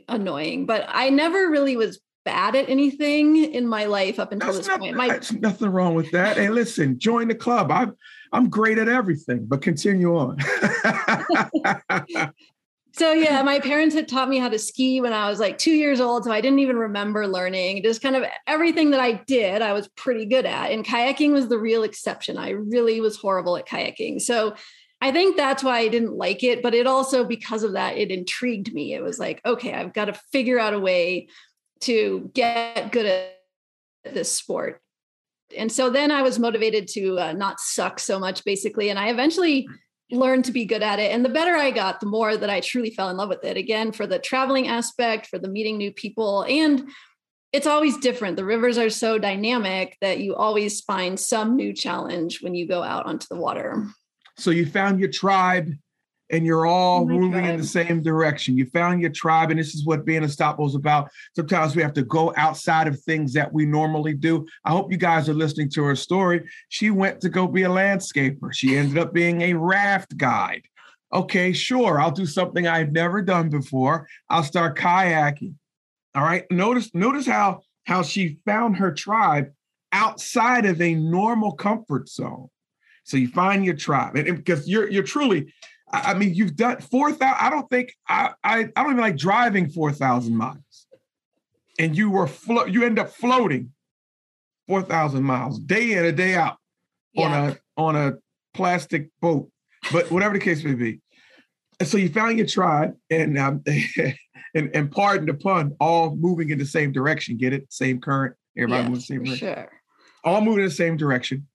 annoying, 0.07 0.65
but 0.65 0.85
I 0.87 1.09
never 1.09 1.49
really 1.49 1.75
was 1.77 1.99
bad 2.25 2.55
at 2.55 2.69
anything 2.69 3.37
in 3.37 3.67
my 3.67 3.85
life 3.85 4.19
up 4.19 4.31
until 4.31 4.53
That's 4.53 4.67
this 4.67 4.77
point. 4.77 4.95
My, 4.95 5.07
There's 5.07 5.33
nothing 5.33 5.69
wrong 5.69 5.95
with 5.95 6.11
that. 6.11 6.37
Hey, 6.37 6.49
listen, 6.49 6.99
join 6.99 7.27
the 7.27 7.35
club. 7.35 7.71
I'm 7.71 7.95
I'm 8.31 8.49
great 8.49 8.77
at 8.77 8.87
everything, 8.87 9.45
but 9.45 9.61
continue 9.61 10.17
on. 10.17 10.37
So 12.93 13.13
yeah, 13.13 13.41
my 13.41 13.59
parents 13.59 13.95
had 13.95 14.07
taught 14.07 14.27
me 14.27 14.37
how 14.37 14.49
to 14.49 14.59
ski 14.59 14.99
when 14.99 15.13
I 15.13 15.29
was 15.29 15.39
like 15.39 15.57
two 15.57 15.71
years 15.71 16.01
old. 16.01 16.25
So 16.25 16.31
I 16.31 16.41
didn't 16.41 16.59
even 16.59 16.75
remember 16.75 17.25
learning. 17.25 17.83
Just 17.83 18.01
kind 18.01 18.15
of 18.15 18.25
everything 18.47 18.91
that 18.91 18.99
I 18.99 19.13
did, 19.13 19.61
I 19.61 19.73
was 19.73 19.87
pretty 19.89 20.25
good 20.25 20.45
at. 20.45 20.71
And 20.71 20.85
kayaking 20.85 21.31
was 21.31 21.47
the 21.47 21.57
real 21.57 21.83
exception. 21.83 22.37
I 22.37 22.49
really 22.49 22.99
was 22.99 23.15
horrible 23.17 23.55
at 23.55 23.67
kayaking. 23.67 24.21
So 24.21 24.55
I 24.99 25.11
think 25.11 25.37
that's 25.37 25.63
why 25.63 25.79
I 25.79 25.87
didn't 25.87 26.17
like 26.17 26.43
it. 26.43 26.61
But 26.61 26.73
it 26.73 26.85
also, 26.85 27.23
because 27.23 27.63
of 27.63 27.73
that, 27.73 27.97
it 27.97 28.11
intrigued 28.11 28.73
me. 28.73 28.93
It 28.93 29.01
was 29.01 29.19
like, 29.19 29.41
okay, 29.45 29.73
I've 29.73 29.93
got 29.93 30.05
to 30.05 30.13
figure 30.31 30.59
out 30.59 30.73
a 30.73 30.79
way 30.79 31.29
to 31.81 32.29
get 32.33 32.91
good 32.91 33.05
at 33.05 34.13
this 34.13 34.31
sport. 34.31 34.81
And 35.57 35.71
so 35.71 35.89
then 35.89 36.11
I 36.11 36.21
was 36.21 36.39
motivated 36.39 36.87
to 36.89 37.19
uh, 37.19 37.33
not 37.33 37.59
suck 37.59 37.99
so 37.99 38.19
much, 38.19 38.43
basically. 38.43 38.89
And 38.89 38.99
I 38.99 39.09
eventually 39.09 39.67
learned 40.11 40.45
to 40.45 40.51
be 40.51 40.65
good 40.65 40.83
at 40.83 40.99
it. 40.99 41.11
And 41.11 41.23
the 41.23 41.29
better 41.29 41.55
I 41.55 41.71
got, 41.71 41.99
the 41.99 42.05
more 42.05 42.37
that 42.37 42.49
I 42.49 42.59
truly 42.59 42.91
fell 42.91 43.09
in 43.09 43.17
love 43.17 43.29
with 43.29 43.43
it. 43.43 43.57
Again, 43.57 43.91
for 43.91 44.05
the 44.05 44.19
traveling 44.19 44.67
aspect, 44.67 45.27
for 45.27 45.39
the 45.39 45.47
meeting 45.49 45.77
new 45.77 45.91
people, 45.91 46.43
and 46.43 46.87
it's 47.53 47.67
always 47.67 47.97
different. 47.97 48.37
The 48.37 48.45
rivers 48.45 48.77
are 48.77 48.89
so 48.89 49.17
dynamic 49.17 49.97
that 50.01 50.19
you 50.19 50.35
always 50.35 50.81
find 50.81 51.19
some 51.19 51.55
new 51.55 51.73
challenge 51.73 52.41
when 52.41 52.55
you 52.55 52.67
go 52.67 52.81
out 52.81 53.05
onto 53.05 53.27
the 53.29 53.35
water. 53.35 53.87
So 54.37 54.51
you 54.51 54.65
found 54.65 54.99
your 54.99 55.09
tribe 55.09 55.73
and 56.31 56.45
you're 56.45 56.65
all 56.65 57.01
oh 57.01 57.05
moving 57.05 57.31
tribe. 57.31 57.49
in 57.49 57.57
the 57.57 57.67
same 57.67 58.01
direction. 58.01 58.57
You 58.57 58.65
found 58.67 59.01
your 59.01 59.11
tribe, 59.11 59.51
and 59.51 59.59
this 59.59 59.75
is 59.75 59.85
what 59.85 60.05
being 60.05 60.23
unstoppable 60.23 60.67
is 60.67 60.75
about. 60.75 61.09
Sometimes 61.35 61.75
we 61.75 61.81
have 61.81 61.93
to 61.93 62.03
go 62.03 62.33
outside 62.37 62.87
of 62.87 62.99
things 63.01 63.33
that 63.33 63.51
we 63.51 63.65
normally 63.65 64.13
do. 64.13 64.47
I 64.65 64.71
hope 64.71 64.91
you 64.91 64.97
guys 64.97 65.29
are 65.29 65.33
listening 65.33 65.69
to 65.71 65.83
her 65.83 65.95
story. 65.95 66.49
She 66.69 66.89
went 66.89 67.21
to 67.21 67.29
go 67.29 67.47
be 67.47 67.63
a 67.63 67.69
landscaper. 67.69 68.53
She 68.53 68.77
ended 68.77 68.97
up 68.97 69.13
being 69.13 69.41
a 69.41 69.53
raft 69.53 70.17
guide. 70.17 70.63
Okay, 71.13 71.51
sure, 71.51 71.99
I'll 71.99 72.11
do 72.11 72.25
something 72.25 72.67
I've 72.67 72.93
never 72.93 73.21
done 73.21 73.49
before. 73.49 74.07
I'll 74.29 74.43
start 74.43 74.77
kayaking. 74.77 75.55
All 76.15 76.23
right. 76.23 76.45
Notice, 76.49 76.89
notice 76.93 77.25
how 77.25 77.61
how 77.85 78.03
she 78.03 78.37
found 78.45 78.77
her 78.77 78.91
tribe 78.93 79.51
outside 79.91 80.65
of 80.65 80.81
a 80.81 80.95
normal 80.95 81.53
comfort 81.53 82.07
zone. 82.07 82.47
So 83.03 83.17
you 83.17 83.27
find 83.29 83.65
your 83.65 83.75
tribe, 83.75 84.15
and, 84.15 84.27
and 84.27 84.37
because 84.37 84.67
you're 84.67 84.89
you're 84.89 85.03
truly, 85.03 85.51
I, 85.93 86.13
mean, 86.13 86.33
you've 86.33 86.55
done 86.55 86.79
four 86.81 87.11
thousand. 87.11 87.37
I 87.39 87.49
don't 87.49 87.69
think 87.69 87.93
I, 88.07 88.31
I 88.43 88.69
I 88.75 88.83
don't 88.83 88.91
even 88.91 89.01
like 89.01 89.17
driving 89.17 89.69
four 89.69 89.91
thousand 89.91 90.35
miles, 90.35 90.87
and 91.79 91.95
you 91.95 92.09
were 92.09 92.27
flo- 92.27 92.65
you 92.65 92.83
end 92.83 92.99
up 92.99 93.11
floating 93.11 93.71
four 94.67 94.81
thousand 94.81 95.23
miles 95.23 95.59
day 95.59 95.93
in 95.93 96.05
a 96.05 96.11
day 96.11 96.35
out 96.35 96.57
yeah. 97.13 97.25
on 97.25 97.49
a 97.49 97.57
on 97.77 97.95
a 97.95 98.13
plastic 98.53 99.09
boat, 99.21 99.49
but 99.91 100.11
whatever 100.11 100.33
the 100.33 100.43
case 100.43 100.63
may 100.63 100.73
be. 100.73 101.01
And 101.79 101.87
so 101.87 101.97
you 101.97 102.09
found 102.09 102.37
your 102.37 102.47
tribe, 102.47 102.93
and 103.09 103.37
um, 103.37 103.63
and, 104.53 104.69
and 104.73 104.91
pardon 104.91 105.25
the 105.25 105.33
pun, 105.33 105.75
all 105.79 106.15
moving 106.15 106.49
in 106.49 106.59
the 106.59 106.65
same 106.65 106.91
direction. 106.91 107.37
Get 107.37 107.53
it? 107.53 107.71
Same 107.71 107.99
current. 107.99 108.35
Everybody 108.57 108.83
yes, 108.83 108.89
moves 108.89 109.07
the 109.07 109.13
same 109.13 109.23
direction. 109.23 109.47
Sure. 109.55 109.71
All 110.23 110.41
moving 110.41 110.63
in 110.63 110.69
the 110.69 110.75
same 110.75 110.97
direction. 110.97 111.47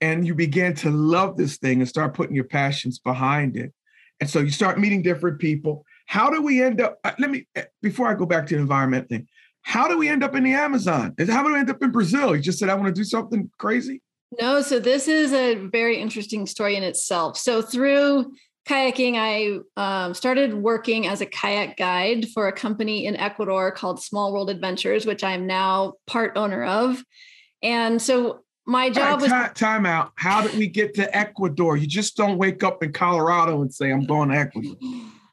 And 0.00 0.26
you 0.26 0.34
begin 0.34 0.74
to 0.76 0.90
love 0.90 1.36
this 1.36 1.58
thing 1.58 1.80
and 1.80 1.88
start 1.88 2.14
putting 2.14 2.34
your 2.34 2.44
passions 2.44 2.98
behind 2.98 3.56
it. 3.56 3.72
And 4.20 4.28
so 4.28 4.40
you 4.40 4.50
start 4.50 4.78
meeting 4.78 5.02
different 5.02 5.38
people. 5.38 5.84
How 6.06 6.30
do 6.30 6.42
we 6.42 6.62
end 6.62 6.80
up? 6.80 6.98
Uh, 7.04 7.12
let 7.18 7.30
me, 7.30 7.46
uh, 7.56 7.62
before 7.82 8.08
I 8.08 8.14
go 8.14 8.26
back 8.26 8.46
to 8.48 8.54
the 8.54 8.60
environment 8.60 9.08
thing, 9.08 9.28
how 9.62 9.88
do 9.88 9.98
we 9.98 10.08
end 10.08 10.24
up 10.24 10.34
in 10.34 10.44
the 10.44 10.54
Amazon? 10.54 11.14
How 11.28 11.42
do 11.42 11.52
we 11.52 11.58
end 11.58 11.70
up 11.70 11.82
in 11.82 11.90
Brazil? 11.90 12.34
You 12.34 12.42
just 12.42 12.58
said, 12.58 12.68
I 12.68 12.74
want 12.74 12.86
to 12.86 12.92
do 12.92 13.04
something 13.04 13.50
crazy. 13.58 14.02
No, 14.40 14.62
so 14.62 14.78
this 14.78 15.08
is 15.08 15.32
a 15.32 15.54
very 15.54 15.98
interesting 15.98 16.46
story 16.46 16.76
in 16.76 16.82
itself. 16.82 17.36
So 17.36 17.62
through 17.62 18.32
kayaking, 18.66 19.14
I 19.16 19.58
um, 19.76 20.14
started 20.14 20.54
working 20.54 21.06
as 21.06 21.20
a 21.20 21.26
kayak 21.26 21.76
guide 21.76 22.28
for 22.34 22.48
a 22.48 22.52
company 22.52 23.06
in 23.06 23.16
Ecuador 23.16 23.70
called 23.72 24.02
Small 24.02 24.32
World 24.32 24.50
Adventures, 24.50 25.06
which 25.06 25.24
I'm 25.24 25.46
now 25.46 25.94
part 26.06 26.32
owner 26.36 26.64
of. 26.64 27.02
And 27.62 28.00
so 28.00 28.44
my 28.68 28.90
job 28.90 29.22
right, 29.22 29.30
was 29.30 29.52
time 29.54 29.86
out. 29.86 30.12
How 30.16 30.42
did 30.42 30.54
we 30.58 30.68
get 30.68 30.92
to 30.94 31.16
Ecuador? 31.16 31.78
You 31.78 31.86
just 31.86 32.18
don't 32.18 32.36
wake 32.36 32.62
up 32.62 32.82
in 32.82 32.92
Colorado 32.92 33.62
and 33.62 33.72
say, 33.72 33.90
I'm 33.90 34.04
going 34.04 34.28
to 34.28 34.36
Ecuador. 34.36 34.76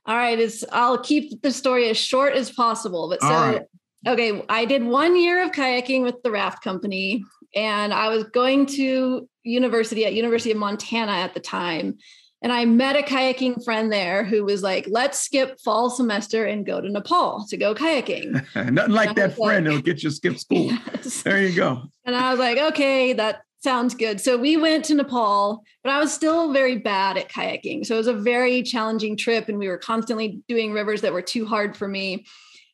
All 0.06 0.16
right, 0.16 0.40
it's 0.40 0.64
I'll 0.72 0.98
keep 0.98 1.42
the 1.42 1.52
story 1.52 1.90
as 1.90 1.98
short 1.98 2.34
as 2.34 2.50
possible. 2.50 3.10
But 3.10 3.22
so 3.22 3.28
right. 3.28 3.62
okay, 4.08 4.42
I 4.48 4.64
did 4.64 4.86
one 4.86 5.20
year 5.20 5.44
of 5.44 5.52
kayaking 5.52 6.04
with 6.04 6.16
the 6.24 6.32
raft 6.32 6.64
company, 6.64 7.26
and 7.54 7.94
I 7.94 8.08
was 8.08 8.24
going 8.24 8.68
to 8.68 9.28
university 9.44 10.06
at 10.06 10.14
University 10.14 10.52
of 10.52 10.58
Montana 10.58 11.12
at 11.12 11.34
the 11.34 11.42
time. 11.42 11.98
And 12.42 12.52
I 12.52 12.66
met 12.66 12.96
a 12.96 13.02
kayaking 13.02 13.64
friend 13.64 13.92
there 13.92 14.24
who 14.24 14.44
was 14.44 14.62
like, 14.62 14.86
let's 14.90 15.20
skip 15.20 15.60
fall 15.60 15.90
semester 15.90 16.46
and 16.46 16.66
go 16.66 16.80
to 16.80 16.90
Nepal 16.90 17.46
to 17.50 17.58
go 17.58 17.74
kayaking. 17.74 18.46
Nothing 18.72 18.94
like 18.94 19.16
that 19.16 19.36
friend 19.36 19.66
like, 19.66 19.74
that'll 19.76 19.82
get 19.82 20.04
you 20.04 20.12
skip 20.12 20.38
school. 20.38 20.72
Yes. 20.96 21.22
There 21.22 21.42
you 21.42 21.56
go. 21.56 21.84
And 22.04 22.16
I 22.16 22.32
was 22.32 22.40
like, 22.40 22.58
okay, 22.58 23.14
that 23.14 23.42
sounds 23.66 23.96
good. 23.96 24.22
So 24.22 24.38
we 24.38 24.58
went 24.58 24.86
to 24.86 24.96
Nepal, 24.96 25.64
but 25.84 25.92
I 25.92 26.00
was 26.00 26.14
still 26.14 26.54
very 26.54 26.78
bad 26.78 27.18
at 27.18 27.30
kayaking. 27.30 27.86
So 27.86 27.96
it 27.96 27.98
was 27.98 28.08
a 28.08 28.14
very 28.14 28.62
challenging 28.64 29.18
trip. 29.18 29.50
And 29.50 29.58
we 29.58 29.68
were 29.68 29.78
constantly 29.78 30.42
doing 30.48 30.72
rivers 30.72 31.02
that 31.02 31.14
were 31.14 31.22
too 31.22 31.46
hard 31.46 31.76
for 31.76 31.88
me. 31.88 32.26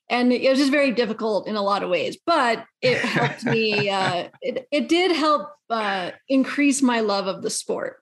And 0.10 0.34
it 0.34 0.50
was 0.50 0.60
just 0.60 0.72
very 0.72 0.92
difficult 0.92 1.48
in 1.48 1.56
a 1.56 1.62
lot 1.62 1.84
of 1.84 1.90
ways, 1.90 2.18
but 2.26 2.66
it 2.82 2.98
helped 2.98 3.46
me. 3.46 3.90
Uh, 3.90 4.28
it, 4.42 4.68
it 4.72 4.90
did 4.90 5.12
help 5.12 5.50
uh, 5.70 6.12
increase 6.28 6.82
my 6.82 7.00
love 7.00 7.28
of 7.28 7.42
the 7.42 7.50
sport. 7.50 8.01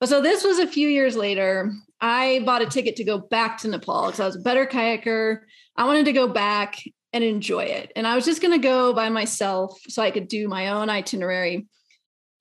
But 0.00 0.08
so 0.08 0.20
this 0.20 0.44
was 0.44 0.58
a 0.58 0.66
few 0.66 0.88
years 0.88 1.16
later. 1.16 1.72
I 2.00 2.42
bought 2.44 2.62
a 2.62 2.66
ticket 2.66 2.96
to 2.96 3.04
go 3.04 3.18
back 3.18 3.58
to 3.58 3.68
Nepal 3.68 4.06
because 4.06 4.20
I 4.20 4.26
was 4.26 4.36
a 4.36 4.40
better 4.40 4.66
kayaker. 4.66 5.40
I 5.76 5.86
wanted 5.86 6.04
to 6.06 6.12
go 6.12 6.28
back 6.28 6.82
and 7.12 7.24
enjoy 7.24 7.64
it. 7.64 7.92
And 7.96 8.06
I 8.06 8.14
was 8.14 8.26
just 8.26 8.42
going 8.42 8.52
to 8.52 8.58
go 8.58 8.92
by 8.92 9.08
myself 9.08 9.78
so 9.88 10.02
I 10.02 10.10
could 10.10 10.28
do 10.28 10.48
my 10.48 10.68
own 10.68 10.90
itinerary. 10.90 11.66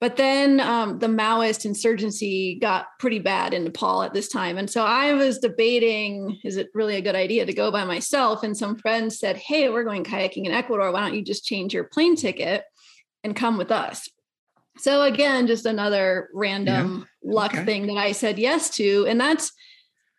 But 0.01 0.17
then 0.17 0.59
um, 0.59 0.99
the 0.99 1.07
Maoist 1.07 1.65
insurgency 1.65 2.59
got 2.61 2.87
pretty 2.99 3.19
bad 3.19 3.53
in 3.53 3.63
Nepal 3.63 4.03
at 4.03 4.13
this 4.13 4.27
time. 4.27 4.57
And 4.57 4.69
so 4.69 4.83
I 4.83 5.13
was 5.13 5.39
debating 5.39 6.37
is 6.43 6.57
it 6.57 6.67
really 6.73 6.97
a 6.97 7.01
good 7.01 7.15
idea 7.15 7.45
to 7.45 7.53
go 7.53 7.71
by 7.71 7.85
myself? 7.85 8.43
And 8.43 8.55
some 8.57 8.77
friends 8.77 9.17
said, 9.17 9.37
Hey, 9.37 9.69
we're 9.69 9.85
going 9.85 10.03
kayaking 10.03 10.45
in 10.45 10.51
Ecuador. 10.51 10.91
Why 10.91 10.99
don't 10.99 11.15
you 11.15 11.23
just 11.23 11.45
change 11.45 11.73
your 11.73 11.85
plane 11.85 12.17
ticket 12.17 12.65
and 13.23 13.35
come 13.35 13.57
with 13.57 13.71
us? 13.71 14.09
So 14.77 15.03
again, 15.03 15.47
just 15.47 15.65
another 15.65 16.29
random 16.33 17.07
yeah. 17.23 17.33
luck 17.33 17.53
okay. 17.53 17.65
thing 17.65 17.87
that 17.87 17.97
I 17.97 18.11
said 18.11 18.37
yes 18.37 18.69
to. 18.71 19.05
And 19.07 19.19
that's 19.19 19.51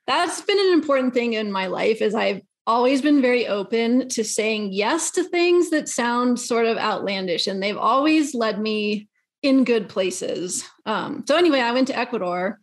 that's 0.06 0.40
been 0.40 0.58
an 0.58 0.72
important 0.72 1.14
thing 1.14 1.32
in 1.32 1.50
my 1.50 1.66
life 1.66 2.00
is 2.00 2.14
I've 2.14 2.40
always 2.66 3.02
been 3.02 3.20
very 3.20 3.46
open 3.46 4.08
to 4.08 4.24
saying 4.24 4.72
yes 4.72 5.10
to 5.12 5.24
things 5.24 5.70
that 5.70 5.88
sound 5.88 6.38
sort 6.38 6.66
of 6.66 6.76
outlandish 6.78 7.46
and 7.46 7.62
they've 7.62 7.76
always 7.76 8.34
led 8.34 8.60
me 8.60 9.08
in 9.42 9.64
good 9.64 9.88
places. 9.88 10.64
Um, 10.86 11.24
so 11.26 11.36
anyway, 11.36 11.60
I 11.60 11.72
went 11.72 11.88
to 11.88 11.98
Ecuador 11.98 12.60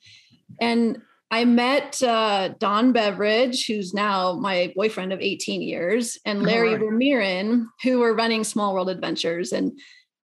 and 0.60 1.02
I 1.32 1.46
met 1.46 2.02
uh, 2.04 2.50
Don 2.60 2.92
Beveridge, 2.92 3.66
who's 3.66 3.92
now 3.92 4.34
my 4.34 4.72
boyfriend 4.76 5.12
of 5.12 5.20
18 5.20 5.64
years, 5.64 6.20
and 6.26 6.44
Larry 6.44 6.76
right. 6.76 7.60
who 7.82 8.00
were 8.00 8.14
running 8.14 8.44
Small 8.44 8.74
World 8.74 8.90
Adventures. 8.90 9.52
And 9.52 9.80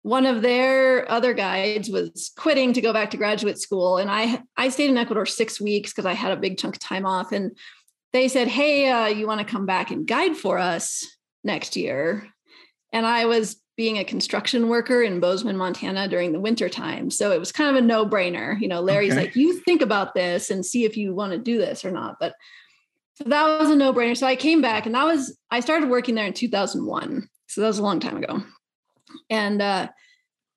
one 0.04 0.26
of 0.26 0.42
their 0.42 1.10
other 1.10 1.34
guides 1.34 1.90
was 1.90 2.32
quitting 2.38 2.74
to 2.74 2.82
go 2.82 2.94
back 2.94 3.10
to 3.12 3.18
graduate 3.18 3.58
school. 3.58 3.98
And 3.98 4.12
i 4.12 4.42
i 4.56 4.70
stayed 4.70 4.90
in 4.90 4.98
ecuador 4.98 5.26
six 5.26 5.60
weeks 5.60 5.92
because 5.92 6.06
i 6.06 6.14
had 6.14 6.32
a 6.32 6.38
big 6.38 6.58
chunk 6.58 6.76
of 6.76 6.80
time 6.80 7.06
off. 7.06 7.32
And 7.32 7.58
they 8.12 8.28
said 8.28 8.48
hey 8.48 8.90
uh, 8.90 9.08
you 9.08 9.26
want 9.26 9.40
to 9.40 9.52
come 9.52 9.66
back 9.66 9.90
and 9.90 10.06
guide 10.06 10.38
for 10.38 10.60
us 10.60 11.06
next 11.44 11.76
year? 11.76 12.28
And 12.92 13.06
i 13.06 13.26
was 13.26 13.60
being 13.76 13.98
a 13.98 14.04
construction 14.04 14.68
worker 14.68 15.02
in 15.02 15.20
bozeman 15.20 15.58
montana 15.58 16.08
during 16.08 16.32
the 16.32 16.40
winter 16.40 16.70
time. 16.70 17.10
So 17.10 17.32
it 17.32 17.40
was 17.40 17.52
kind 17.52 17.76
of 17.76 17.82
a 17.82 17.86
no-brainer. 17.86 18.60
You 18.62 18.68
know 18.68 18.82
larry's 18.82 19.14
okay. 19.14 19.22
like 19.22 19.36
you 19.36 19.60
think 19.62 19.82
about 19.82 20.14
this 20.14 20.52
and 20.52 20.66
see 20.66 20.84
if 20.84 20.98
you 20.98 21.16
want 21.16 21.32
to 21.32 21.40
do 21.40 21.58
this 21.58 21.84
or 21.86 21.92
not. 21.92 22.18
But 22.20 22.36
so 23.16 23.24
that 23.28 23.60
was 23.60 23.70
a 23.70 23.76
no-brainer. 23.76 24.18
So 24.18 24.28
i 24.28 24.36
came 24.36 24.62
back 24.62 24.86
and 24.86 24.96
that 24.96 25.06
was 25.06 25.38
i 25.50 25.62
started 25.62 25.90
working 25.90 26.16
there 26.16 26.28
in 26.28 26.34
2001 26.34 27.30
so 27.48 27.62
that 27.62 27.68
was 27.68 27.80
a 27.80 27.84
long 27.84 28.02
time 28.02 28.18
ago 28.18 28.44
and 29.30 29.62
uh, 29.62 29.88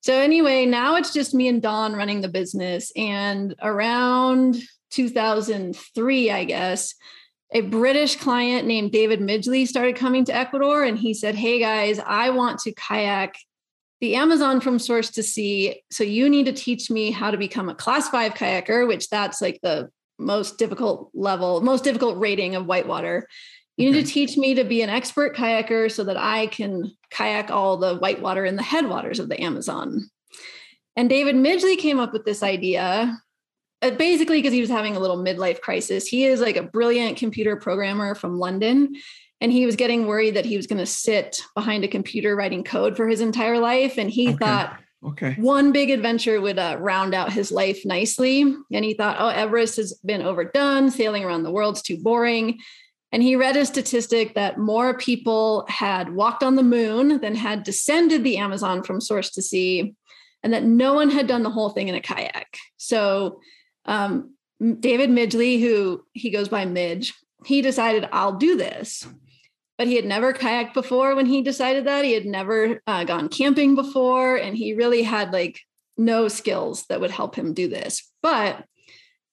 so, 0.06 0.14
anyway, 0.14 0.66
now 0.66 0.94
it's 0.94 1.12
just 1.12 1.34
me 1.34 1.48
and 1.48 1.60
Don 1.60 1.94
running 1.94 2.20
the 2.20 2.28
business. 2.28 2.92
And 2.94 3.56
around 3.60 4.56
2003, 4.90 6.30
I 6.30 6.44
guess, 6.44 6.94
a 7.52 7.62
British 7.62 8.14
client 8.14 8.68
named 8.68 8.92
David 8.92 9.18
Midgley 9.18 9.66
started 9.66 9.96
coming 9.96 10.24
to 10.26 10.32
Ecuador. 10.32 10.84
And 10.84 10.96
he 10.96 11.12
said, 11.12 11.34
Hey 11.34 11.58
guys, 11.58 11.98
I 11.98 12.30
want 12.30 12.60
to 12.60 12.72
kayak 12.74 13.34
the 14.00 14.14
Amazon 14.14 14.60
from 14.60 14.78
source 14.78 15.10
to 15.10 15.24
sea. 15.24 15.82
So, 15.90 16.04
you 16.04 16.30
need 16.30 16.46
to 16.46 16.52
teach 16.52 16.88
me 16.88 17.10
how 17.10 17.32
to 17.32 17.36
become 17.36 17.68
a 17.68 17.74
class 17.74 18.08
five 18.08 18.34
kayaker, 18.34 18.86
which 18.86 19.08
that's 19.08 19.42
like 19.42 19.58
the 19.64 19.90
most 20.20 20.56
difficult 20.56 21.10
level, 21.14 21.60
most 21.62 21.82
difficult 21.82 22.16
rating 22.16 22.54
of 22.54 22.66
whitewater. 22.66 23.26
You 23.76 23.90
need 23.90 23.98
okay. 23.98 24.06
to 24.06 24.12
teach 24.12 24.36
me 24.36 24.54
to 24.54 24.64
be 24.64 24.82
an 24.82 24.88
expert 24.88 25.36
kayaker 25.36 25.90
so 25.90 26.04
that 26.04 26.16
I 26.16 26.46
can 26.46 26.92
kayak 27.10 27.50
all 27.50 27.76
the 27.76 27.96
whitewater 27.96 28.44
in 28.44 28.56
the 28.56 28.62
headwaters 28.62 29.18
of 29.18 29.28
the 29.28 29.40
Amazon. 29.40 30.10
And 30.96 31.10
David 31.10 31.36
Midgley 31.36 31.76
came 31.76 32.00
up 32.00 32.12
with 32.12 32.24
this 32.24 32.42
idea 32.42 33.20
uh, 33.82 33.90
basically 33.90 34.38
because 34.38 34.54
he 34.54 34.60
was 34.60 34.70
having 34.70 34.96
a 34.96 35.00
little 35.00 35.22
midlife 35.22 35.60
crisis. 35.60 36.06
He 36.06 36.24
is 36.24 36.40
like 36.40 36.56
a 36.56 36.62
brilliant 36.62 37.18
computer 37.18 37.56
programmer 37.56 38.14
from 38.14 38.38
London. 38.38 38.96
And 39.42 39.52
he 39.52 39.66
was 39.66 39.76
getting 39.76 40.06
worried 40.06 40.34
that 40.36 40.46
he 40.46 40.56
was 40.56 40.66
going 40.66 40.78
to 40.78 40.86
sit 40.86 41.42
behind 41.54 41.84
a 41.84 41.88
computer 41.88 42.34
writing 42.34 42.64
code 42.64 42.96
for 42.96 43.06
his 43.06 43.20
entire 43.20 43.58
life. 43.58 43.98
And 43.98 44.10
he 44.10 44.28
okay. 44.28 44.36
thought, 44.38 44.78
okay 45.04 45.34
one 45.38 45.72
big 45.72 45.90
adventure 45.90 46.40
would 46.40 46.58
uh, 46.58 46.76
round 46.80 47.14
out 47.14 47.30
his 47.30 47.52
life 47.52 47.84
nicely 47.84 48.42
and 48.72 48.84
he 48.84 48.94
thought 48.94 49.18
oh 49.18 49.28
everest 49.28 49.76
has 49.76 49.92
been 50.06 50.22
overdone 50.22 50.90
sailing 50.90 51.22
around 51.22 51.42
the 51.42 51.50
world's 51.50 51.82
too 51.82 51.98
boring 51.98 52.58
and 53.12 53.22
he 53.22 53.36
read 53.36 53.56
a 53.56 53.64
statistic 53.64 54.34
that 54.34 54.58
more 54.58 54.96
people 54.98 55.64
had 55.68 56.14
walked 56.14 56.42
on 56.42 56.56
the 56.56 56.62
moon 56.62 57.20
than 57.20 57.34
had 57.34 57.62
descended 57.62 58.24
the 58.24 58.36
Amazon 58.36 58.82
from 58.82 59.00
source 59.00 59.30
to 59.30 59.42
sea, 59.42 59.94
and 60.42 60.52
that 60.52 60.64
no 60.64 60.92
one 60.94 61.10
had 61.10 61.26
done 61.26 61.42
the 61.42 61.50
whole 61.50 61.70
thing 61.70 61.88
in 61.88 61.94
a 61.94 62.00
kayak. 62.00 62.56
So, 62.76 63.40
um, 63.84 64.34
David 64.80 65.10
Midgley, 65.10 65.60
who 65.60 66.04
he 66.12 66.30
goes 66.30 66.48
by 66.48 66.64
Midge, 66.64 67.14
he 67.44 67.62
decided, 67.62 68.08
I'll 68.12 68.32
do 68.32 68.56
this. 68.56 69.06
but 69.78 69.86
he 69.86 69.96
had 69.96 70.04
never 70.04 70.32
kayaked 70.32 70.74
before 70.74 71.14
when 71.14 71.26
he 71.26 71.42
decided 71.42 71.84
that. 71.86 72.04
He 72.04 72.12
had 72.12 72.24
never 72.24 72.80
uh, 72.86 73.04
gone 73.04 73.28
camping 73.28 73.74
before, 73.74 74.36
and 74.36 74.56
he 74.56 74.74
really 74.74 75.02
had 75.02 75.32
like 75.32 75.60
no 75.96 76.28
skills 76.28 76.86
that 76.86 77.00
would 77.00 77.10
help 77.10 77.34
him 77.34 77.54
do 77.54 77.68
this. 77.68 78.10
But 78.22 78.64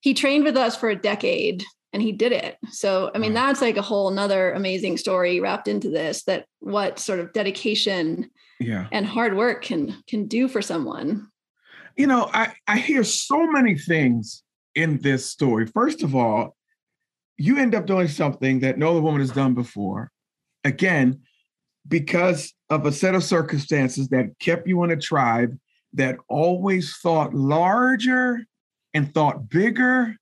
he 0.01 0.13
trained 0.13 0.43
with 0.43 0.57
us 0.57 0.75
for 0.75 0.89
a 0.89 0.95
decade 0.95 1.63
and 1.93 2.01
he 2.01 2.11
did 2.11 2.31
it. 2.31 2.57
So, 2.71 3.11
I 3.13 3.19
mean, 3.19 3.33
that's 3.33 3.61
like 3.61 3.77
a 3.77 3.81
whole 3.81 4.09
nother 4.09 4.51
amazing 4.51 4.97
story 4.97 5.39
wrapped 5.39 5.67
into 5.67 5.89
this 5.89 6.23
that 6.23 6.45
what 6.59 6.99
sort 6.99 7.19
of 7.19 7.31
dedication 7.33 8.31
yeah. 8.59 8.87
and 8.91 9.05
hard 9.05 9.37
work 9.37 9.63
can 9.63 9.95
can 10.07 10.27
do 10.27 10.47
for 10.47 10.61
someone. 10.61 11.27
You 11.95 12.07
know, 12.07 12.29
I, 12.33 12.53
I 12.67 12.79
hear 12.79 13.03
so 13.03 13.45
many 13.45 13.77
things 13.77 14.43
in 14.73 14.97
this 14.99 15.29
story. 15.29 15.67
First 15.67 16.01
of 16.01 16.15
all, 16.15 16.55
you 17.37 17.57
end 17.57 17.75
up 17.75 17.85
doing 17.85 18.07
something 18.07 18.59
that 18.61 18.79
no 18.79 18.91
other 18.91 19.01
woman 19.01 19.21
has 19.21 19.31
done 19.31 19.53
before. 19.53 20.11
Again, 20.63 21.21
because 21.87 22.53
of 22.69 22.85
a 22.85 22.91
set 22.91 23.13
of 23.13 23.23
circumstances 23.23 24.07
that 24.09 24.39
kept 24.39 24.67
you 24.67 24.83
in 24.83 24.91
a 24.91 24.97
tribe 24.97 25.57
that 25.93 26.17
always 26.27 26.95
thought 26.97 27.35
larger 27.35 28.45
and 28.95 29.13
thought 29.13 29.49
bigger 29.49 30.15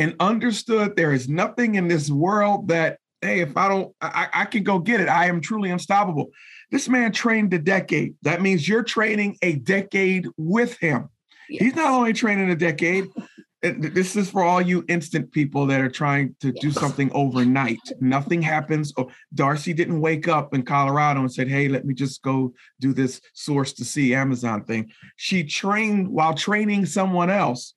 and 0.00 0.16
understood 0.18 0.96
there 0.96 1.12
is 1.12 1.28
nothing 1.28 1.74
in 1.74 1.86
this 1.86 2.10
world 2.10 2.68
that, 2.68 2.98
hey, 3.20 3.40
if 3.40 3.54
I 3.54 3.68
don't, 3.68 3.94
I, 4.00 4.28
I 4.32 4.44
can 4.46 4.62
go 4.62 4.78
get 4.78 4.98
it. 4.98 5.08
I 5.08 5.26
am 5.26 5.42
truly 5.42 5.70
unstoppable. 5.70 6.30
This 6.70 6.88
man 6.88 7.12
trained 7.12 7.52
a 7.52 7.58
decade. 7.58 8.14
That 8.22 8.40
means 8.40 8.66
you're 8.66 8.82
training 8.82 9.36
a 9.42 9.56
decade 9.56 10.26
with 10.38 10.78
him. 10.78 11.10
Yes. 11.50 11.62
He's 11.62 11.74
not 11.74 11.90
only 11.90 12.14
training 12.14 12.48
a 12.48 12.56
decade, 12.56 13.08
this 13.62 14.16
is 14.16 14.30
for 14.30 14.42
all 14.42 14.62
you 14.62 14.86
instant 14.88 15.30
people 15.32 15.66
that 15.66 15.82
are 15.82 15.90
trying 15.90 16.34
to 16.40 16.46
yes. 16.46 16.62
do 16.62 16.70
something 16.70 17.12
overnight. 17.12 17.80
Nothing 18.00 18.40
happens. 18.40 18.94
Oh, 18.96 19.10
Darcy 19.34 19.74
didn't 19.74 20.00
wake 20.00 20.28
up 20.28 20.54
in 20.54 20.62
Colorado 20.62 21.20
and 21.20 21.30
said, 21.30 21.46
Hey, 21.46 21.68
let 21.68 21.84
me 21.84 21.92
just 21.92 22.22
go 22.22 22.54
do 22.80 22.94
this 22.94 23.20
source 23.34 23.74
to 23.74 23.84
see 23.84 24.14
Amazon 24.14 24.64
thing. 24.64 24.92
She 25.16 25.44
trained 25.44 26.08
while 26.08 26.32
training 26.32 26.86
someone 26.86 27.28
else 27.28 27.74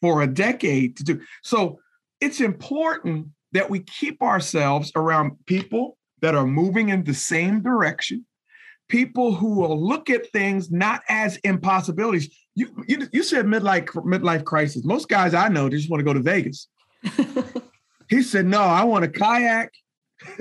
for 0.00 0.22
a 0.22 0.26
decade 0.26 0.96
to 0.98 1.04
do. 1.04 1.20
So 1.42 1.80
it's 2.20 2.40
important 2.40 3.28
that 3.52 3.70
we 3.70 3.80
keep 3.80 4.22
ourselves 4.22 4.92
around 4.94 5.32
people 5.46 5.96
that 6.20 6.34
are 6.34 6.46
moving 6.46 6.88
in 6.88 7.04
the 7.04 7.14
same 7.14 7.62
direction, 7.62 8.26
people 8.88 9.34
who 9.34 9.54
will 9.60 9.80
look 9.80 10.10
at 10.10 10.30
things 10.30 10.70
not 10.70 11.02
as 11.08 11.36
impossibilities. 11.38 12.34
You 12.54 12.84
you, 12.86 13.08
you 13.12 13.22
said 13.22 13.46
midlife 13.46 13.88
midlife 13.88 14.44
crisis. 14.44 14.84
Most 14.84 15.08
guys 15.08 15.34
I 15.34 15.48
know 15.48 15.68
they 15.68 15.76
just 15.76 15.90
want 15.90 16.00
to 16.00 16.04
go 16.04 16.12
to 16.12 16.20
Vegas. 16.20 16.68
he 18.08 18.22
said, 18.22 18.46
"No, 18.46 18.60
I 18.60 18.84
want 18.84 19.04
a 19.04 19.08
kayak. 19.08 19.70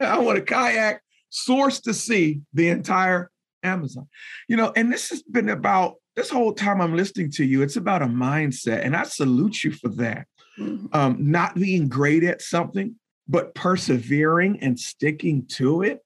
I 0.00 0.18
want 0.18 0.38
a 0.38 0.42
kayak 0.42 1.02
source 1.28 1.80
to 1.82 1.92
see 1.94 2.40
the 2.54 2.68
entire 2.68 3.30
Amazon." 3.62 4.08
You 4.48 4.56
know, 4.56 4.72
and 4.74 4.90
this 4.90 5.10
has 5.10 5.22
been 5.22 5.50
about 5.50 5.96
this 6.20 6.30
whole 6.30 6.52
time 6.52 6.80
I'm 6.80 6.96
listening 6.96 7.30
to 7.32 7.44
you. 7.44 7.62
It's 7.62 7.76
about 7.76 8.02
a 8.02 8.06
mindset, 8.06 8.84
and 8.84 8.96
I 8.96 9.04
salute 9.04 9.64
you 9.64 9.72
for 9.72 9.88
that. 9.90 10.26
Mm-hmm. 10.58 10.86
Um, 10.92 11.16
not 11.18 11.54
being 11.54 11.88
great 11.88 12.24
at 12.24 12.42
something, 12.42 12.96
but 13.28 13.54
persevering 13.54 14.60
and 14.60 14.78
sticking 14.78 15.46
to 15.46 15.82
it 15.82 16.02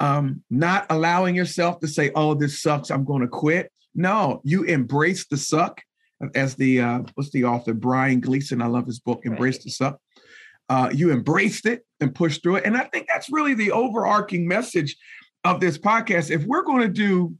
um, 0.00 0.42
not 0.50 0.86
allowing 0.90 1.34
yourself 1.34 1.80
to 1.80 1.88
say, 1.88 2.10
"Oh, 2.14 2.34
this 2.34 2.62
sucks. 2.62 2.90
I'm 2.90 3.04
going 3.04 3.22
to 3.22 3.28
quit." 3.28 3.72
No, 3.94 4.40
you 4.44 4.64
embrace 4.64 5.26
the 5.26 5.36
suck. 5.36 5.82
As 6.34 6.56
the 6.56 6.80
uh, 6.80 7.00
what's 7.14 7.30
the 7.30 7.44
author 7.44 7.74
Brian 7.74 8.20
Gleeson? 8.20 8.62
I 8.62 8.66
love 8.66 8.86
his 8.86 9.00
book, 9.00 9.22
"Embrace 9.24 9.56
right. 9.56 9.64
the 9.64 9.70
Suck." 9.70 10.00
Uh, 10.68 10.90
you 10.92 11.12
embraced 11.12 11.64
it 11.64 11.84
and 12.00 12.14
pushed 12.14 12.42
through 12.42 12.56
it, 12.56 12.64
and 12.64 12.76
I 12.76 12.84
think 12.84 13.06
that's 13.08 13.30
really 13.30 13.54
the 13.54 13.72
overarching 13.72 14.46
message 14.46 14.96
of 15.44 15.60
this 15.60 15.78
podcast. 15.78 16.30
If 16.30 16.44
we're 16.44 16.64
going 16.64 16.82
to 16.82 16.88
do 16.88 17.34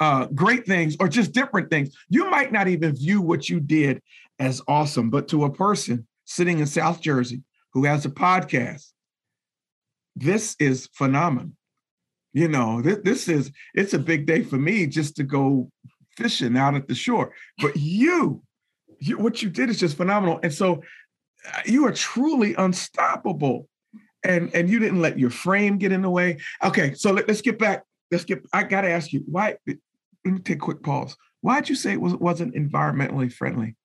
uh, 0.00 0.26
great 0.26 0.66
things 0.66 0.96
or 1.00 1.08
just 1.08 1.32
different 1.32 1.70
things, 1.70 1.96
you 2.08 2.30
might 2.30 2.52
not 2.52 2.68
even 2.68 2.94
view 2.94 3.20
what 3.20 3.48
you 3.48 3.60
did 3.60 4.02
as 4.38 4.60
awesome, 4.68 5.10
but 5.10 5.28
to 5.28 5.44
a 5.44 5.52
person 5.52 6.06
sitting 6.24 6.58
in 6.58 6.66
South 6.66 7.00
Jersey 7.00 7.42
who 7.72 7.84
has 7.84 8.04
a 8.04 8.10
podcast 8.10 8.92
this 10.16 10.56
is 10.58 10.88
phenomenal. 10.94 11.52
You 12.32 12.48
know, 12.48 12.82
this, 12.82 12.98
this 13.04 13.28
is 13.28 13.52
it's 13.74 13.94
a 13.94 13.98
big 13.98 14.26
day 14.26 14.42
for 14.42 14.56
me 14.56 14.86
just 14.86 15.16
to 15.16 15.22
go 15.22 15.70
fishing 16.16 16.56
out 16.56 16.74
at 16.74 16.88
the 16.88 16.94
shore. 16.94 17.32
But 17.58 17.76
you, 17.76 18.42
you 18.98 19.18
what 19.18 19.42
you 19.42 19.50
did 19.50 19.70
is 19.70 19.78
just 19.78 19.96
phenomenal. 19.96 20.40
And 20.42 20.52
so 20.52 20.82
uh, 21.52 21.60
you 21.66 21.86
are 21.86 21.92
truly 21.92 22.54
unstoppable. 22.54 23.68
And 24.24 24.52
and 24.54 24.68
you 24.68 24.80
didn't 24.80 25.00
let 25.00 25.18
your 25.18 25.30
frame 25.30 25.78
get 25.78 25.92
in 25.92 26.02
the 26.02 26.10
way. 26.10 26.38
Okay, 26.64 26.94
so 26.94 27.12
let, 27.12 27.30
us 27.30 27.40
get 27.40 27.58
back. 27.58 27.84
Let's 28.10 28.24
get. 28.24 28.44
I 28.52 28.64
got 28.64 28.80
to 28.80 28.90
ask 28.90 29.12
you 29.12 29.22
why. 29.26 29.56
Let 30.26 30.34
me 30.34 30.40
take 30.40 30.58
a 30.58 30.60
quick 30.60 30.82
pause. 30.82 31.16
Why 31.40 31.60
did 31.60 31.68
you 31.68 31.76
say 31.76 31.92
it 31.92 32.00
was 32.00 32.14
wasn't 32.16 32.54
environmentally 32.54 33.32
friendly? 33.32 33.76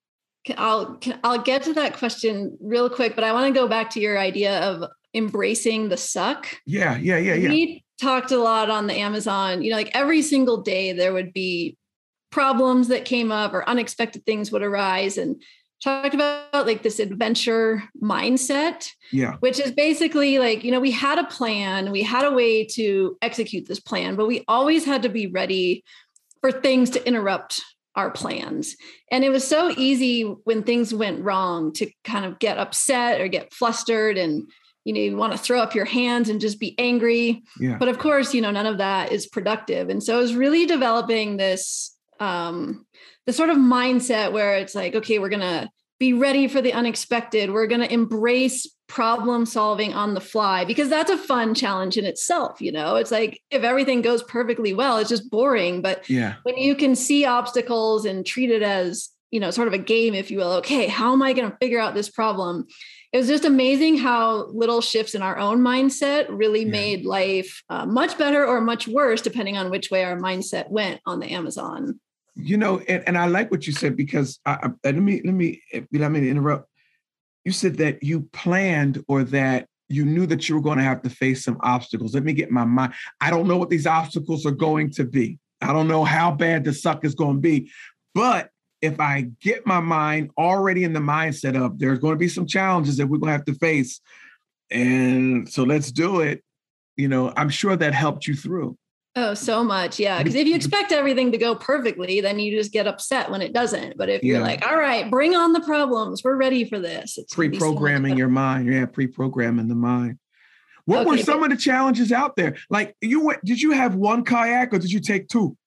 I'll 0.57 0.99
I'll 1.23 1.41
get 1.41 1.63
to 1.63 1.73
that 1.73 1.95
question 1.97 2.57
real 2.59 2.89
quick, 2.89 3.15
but 3.15 3.23
I 3.23 3.31
want 3.31 3.53
to 3.53 3.59
go 3.59 3.67
back 3.67 3.91
to 3.91 3.99
your 3.99 4.17
idea 4.17 4.59
of 4.61 4.89
embracing 5.13 5.89
the 5.89 5.97
suck. 5.97 6.47
Yeah, 6.65 6.97
yeah, 6.97 7.17
yeah, 7.17 7.35
yeah. 7.35 7.49
We 7.49 7.83
talked 7.99 8.31
a 8.31 8.37
lot 8.37 8.69
on 8.69 8.87
the 8.87 8.95
Amazon, 8.95 9.61
you 9.61 9.69
know, 9.69 9.77
like 9.77 9.91
every 9.93 10.21
single 10.21 10.61
day 10.61 10.91
there 10.91 11.13
would 11.13 11.33
be 11.33 11.77
problems 12.31 12.87
that 12.87 13.05
came 13.05 13.31
up 13.31 13.53
or 13.53 13.67
unexpected 13.69 14.25
things 14.25 14.51
would 14.51 14.63
arise 14.63 15.17
and 15.17 15.41
talked 15.83 16.15
about 16.15 16.65
like 16.65 16.81
this 16.83 16.99
adventure 16.99 17.83
mindset. 18.01 18.87
Yeah. 19.11 19.35
Which 19.41 19.59
is 19.59 19.71
basically 19.71 20.39
like, 20.39 20.63
you 20.63 20.71
know, 20.71 20.79
we 20.79 20.91
had 20.91 21.19
a 21.19 21.25
plan, 21.25 21.91
we 21.91 22.01
had 22.01 22.25
a 22.25 22.31
way 22.31 22.65
to 22.65 23.17
execute 23.21 23.67
this 23.67 23.79
plan, 23.79 24.15
but 24.15 24.27
we 24.27 24.43
always 24.47 24.85
had 24.85 25.03
to 25.03 25.09
be 25.09 25.27
ready 25.27 25.83
for 26.41 26.51
things 26.51 26.89
to 26.91 27.07
interrupt 27.07 27.61
our 27.95 28.09
plans. 28.09 28.75
And 29.11 29.23
it 29.23 29.29
was 29.29 29.47
so 29.47 29.73
easy 29.77 30.23
when 30.23 30.63
things 30.63 30.93
went 30.93 31.23
wrong 31.23 31.73
to 31.73 31.89
kind 32.03 32.25
of 32.25 32.39
get 32.39 32.57
upset 32.57 33.21
or 33.21 33.27
get 33.27 33.53
flustered 33.53 34.17
and 34.17 34.49
you 34.83 34.93
know 34.93 34.99
you 34.99 35.15
want 35.15 35.31
to 35.33 35.37
throw 35.37 35.59
up 35.59 35.75
your 35.75 35.85
hands 35.85 36.29
and 36.29 36.41
just 36.41 36.59
be 36.59 36.73
angry 36.79 37.43
yeah. 37.59 37.77
but 37.77 37.87
of 37.87 37.99
course 37.99 38.33
you 38.33 38.41
know 38.41 38.49
none 38.49 38.65
of 38.65 38.79
that 38.79 39.11
is 39.11 39.27
productive 39.27 39.89
and 39.89 40.01
so 40.01 40.15
i 40.15 40.19
was 40.19 40.33
really 40.33 40.65
developing 40.65 41.37
this 41.37 41.95
um 42.19 42.83
the 43.27 43.33
sort 43.33 43.51
of 43.51 43.57
mindset 43.57 44.31
where 44.31 44.55
it's 44.55 44.73
like 44.73 44.95
okay 44.95 45.19
we're 45.19 45.29
gonna 45.29 45.69
be 45.99 46.13
ready 46.13 46.47
for 46.47 46.61
the 46.61 46.73
unexpected 46.73 47.51
we're 47.51 47.67
gonna 47.67 47.85
embrace 47.85 48.67
problem 48.91 49.45
solving 49.45 49.93
on 49.93 50.13
the 50.13 50.19
fly 50.19 50.65
because 50.65 50.89
that's 50.89 51.09
a 51.09 51.17
fun 51.17 51.55
challenge 51.55 51.97
in 51.97 52.03
itself 52.03 52.59
you 52.59 52.71
know 52.71 52.97
it's 52.97 53.11
like 53.11 53.39
if 53.49 53.63
everything 53.63 54.01
goes 54.01 54.21
perfectly 54.23 54.73
well 54.73 54.97
it's 54.97 55.09
just 55.09 55.29
boring 55.31 55.81
but 55.81 56.07
yeah 56.09 56.35
when 56.43 56.57
you 56.57 56.75
can 56.75 56.93
see 56.93 57.23
obstacles 57.23 58.03
and 58.03 58.25
treat 58.25 58.49
it 58.49 58.61
as 58.61 59.09
you 59.31 59.39
know 59.39 59.49
sort 59.49 59.69
of 59.69 59.73
a 59.73 59.77
game 59.77 60.13
if 60.13 60.29
you 60.29 60.37
will 60.37 60.51
okay 60.51 60.87
how 60.87 61.13
am 61.13 61.21
i 61.21 61.31
going 61.31 61.49
to 61.49 61.57
figure 61.61 61.79
out 61.79 61.93
this 61.93 62.09
problem 62.09 62.67
it 63.13 63.17
was 63.17 63.27
just 63.27 63.43
amazing 63.43 63.97
how 63.97 64.47
little 64.47 64.79
shifts 64.79 65.15
in 65.15 65.21
our 65.21 65.37
own 65.37 65.59
mindset 65.59 66.27
really 66.29 66.63
yeah. 66.63 66.71
made 66.71 67.05
life 67.05 67.61
uh, 67.69 67.85
much 67.85 68.17
better 68.17 68.45
or 68.45 68.61
much 68.61 68.87
worse, 68.87 69.21
depending 69.21 69.57
on 69.57 69.69
which 69.69 69.91
way 69.91 70.05
our 70.05 70.17
mindset 70.17 70.69
went 70.69 71.01
on 71.05 71.19
the 71.19 71.27
Amazon. 71.27 71.99
You 72.35 72.55
know, 72.55 72.79
and, 72.87 73.03
and 73.05 73.17
I 73.17 73.27
like 73.27 73.51
what 73.51 73.67
you 73.67 73.73
said 73.73 73.97
because 73.97 74.39
I, 74.45 74.53
I, 74.63 74.69
let 74.85 74.95
me 74.95 75.21
let 75.25 75.33
me 75.33 75.61
let 75.91 76.11
me 76.11 76.29
interrupt. 76.29 76.70
You 77.45 77.51
said 77.51 77.77
that 77.77 78.03
you 78.03 78.21
planned 78.33 79.03
or 79.07 79.23
that 79.25 79.67
you 79.89 80.05
knew 80.05 80.25
that 80.27 80.47
you 80.47 80.55
were 80.55 80.61
going 80.61 80.77
to 80.77 80.83
have 80.83 81.01
to 81.01 81.09
face 81.09 81.43
some 81.43 81.57
obstacles. 81.61 82.13
Let 82.13 82.23
me 82.23 82.33
get 82.33 82.51
my 82.51 82.63
mind. 82.63 82.93
I 83.19 83.29
don't 83.29 83.47
know 83.47 83.57
what 83.57 83.69
these 83.69 83.87
obstacles 83.87 84.45
are 84.45 84.51
going 84.51 84.91
to 84.91 85.03
be. 85.03 85.37
I 85.61 85.73
don't 85.73 85.87
know 85.87 86.03
how 86.03 86.31
bad 86.31 86.63
the 86.63 86.73
suck 86.73 87.03
is 87.05 87.13
going 87.13 87.35
to 87.35 87.41
be, 87.41 87.71
but 88.15 88.49
if 88.81 88.99
I 88.99 89.27
get 89.41 89.67
my 89.67 89.79
mind 89.79 90.31
already 90.37 90.83
in 90.83 90.93
the 90.93 90.99
mindset 90.99 91.55
of 91.55 91.77
there's 91.77 91.99
going 91.99 92.13
to 92.15 92.19
be 92.19 92.27
some 92.27 92.47
challenges 92.47 92.97
that 92.97 93.07
we're 93.07 93.19
going 93.19 93.27
to 93.27 93.37
have 93.37 93.45
to 93.45 93.53
face, 93.55 94.01
and 94.71 95.47
so 95.47 95.63
let's 95.63 95.91
do 95.91 96.21
it, 96.21 96.41
you 96.97 97.07
know, 97.07 97.31
I'm 97.35 97.49
sure 97.49 97.75
that 97.75 97.93
helped 97.93 98.25
you 98.25 98.35
through. 98.35 98.77
Oh, 99.15 99.33
so 99.33 99.63
much. 99.63 99.99
Yeah. 99.99 100.19
Because 100.19 100.35
if 100.35 100.47
you 100.47 100.55
expect 100.55 100.93
everything 100.93 101.33
to 101.33 101.37
go 101.37 101.53
perfectly, 101.53 102.21
then 102.21 102.39
you 102.39 102.57
just 102.57 102.71
get 102.71 102.87
upset 102.87 103.29
when 103.29 103.41
it 103.41 103.51
doesn't. 103.51 103.97
But 103.97 104.07
if 104.07 104.23
you're 104.23 104.39
like, 104.39 104.65
all 104.65 104.77
right, 104.77 105.09
bring 105.11 105.35
on 105.35 105.51
the 105.51 105.59
problems, 105.59 106.23
we're 106.23 106.37
ready 106.37 106.63
for 106.63 106.79
this. 106.79 107.17
It's 107.17 107.33
pre 107.33 107.49
programming 107.49 108.13
so 108.13 108.17
your 108.19 108.29
mind. 108.29 108.71
Yeah. 108.71 108.85
Pre 108.85 109.07
programming 109.07 109.67
the 109.67 109.75
mind. 109.75 110.17
What 110.85 111.01
okay, 111.01 111.09
were 111.09 111.17
some 111.17 111.41
but, 111.41 111.51
of 111.51 111.57
the 111.57 111.61
challenges 111.61 112.11
out 112.11 112.37
there? 112.37 112.55
Like 112.69 112.95
you 113.01 113.25
went, 113.25 113.43
did 113.43 113.61
you 113.61 113.71
have 113.71 113.95
one 113.95 114.23
kayak 114.23 114.73
or 114.73 114.79
did 114.79 114.91
you 114.91 115.01
take 115.01 115.27
two? 115.27 115.57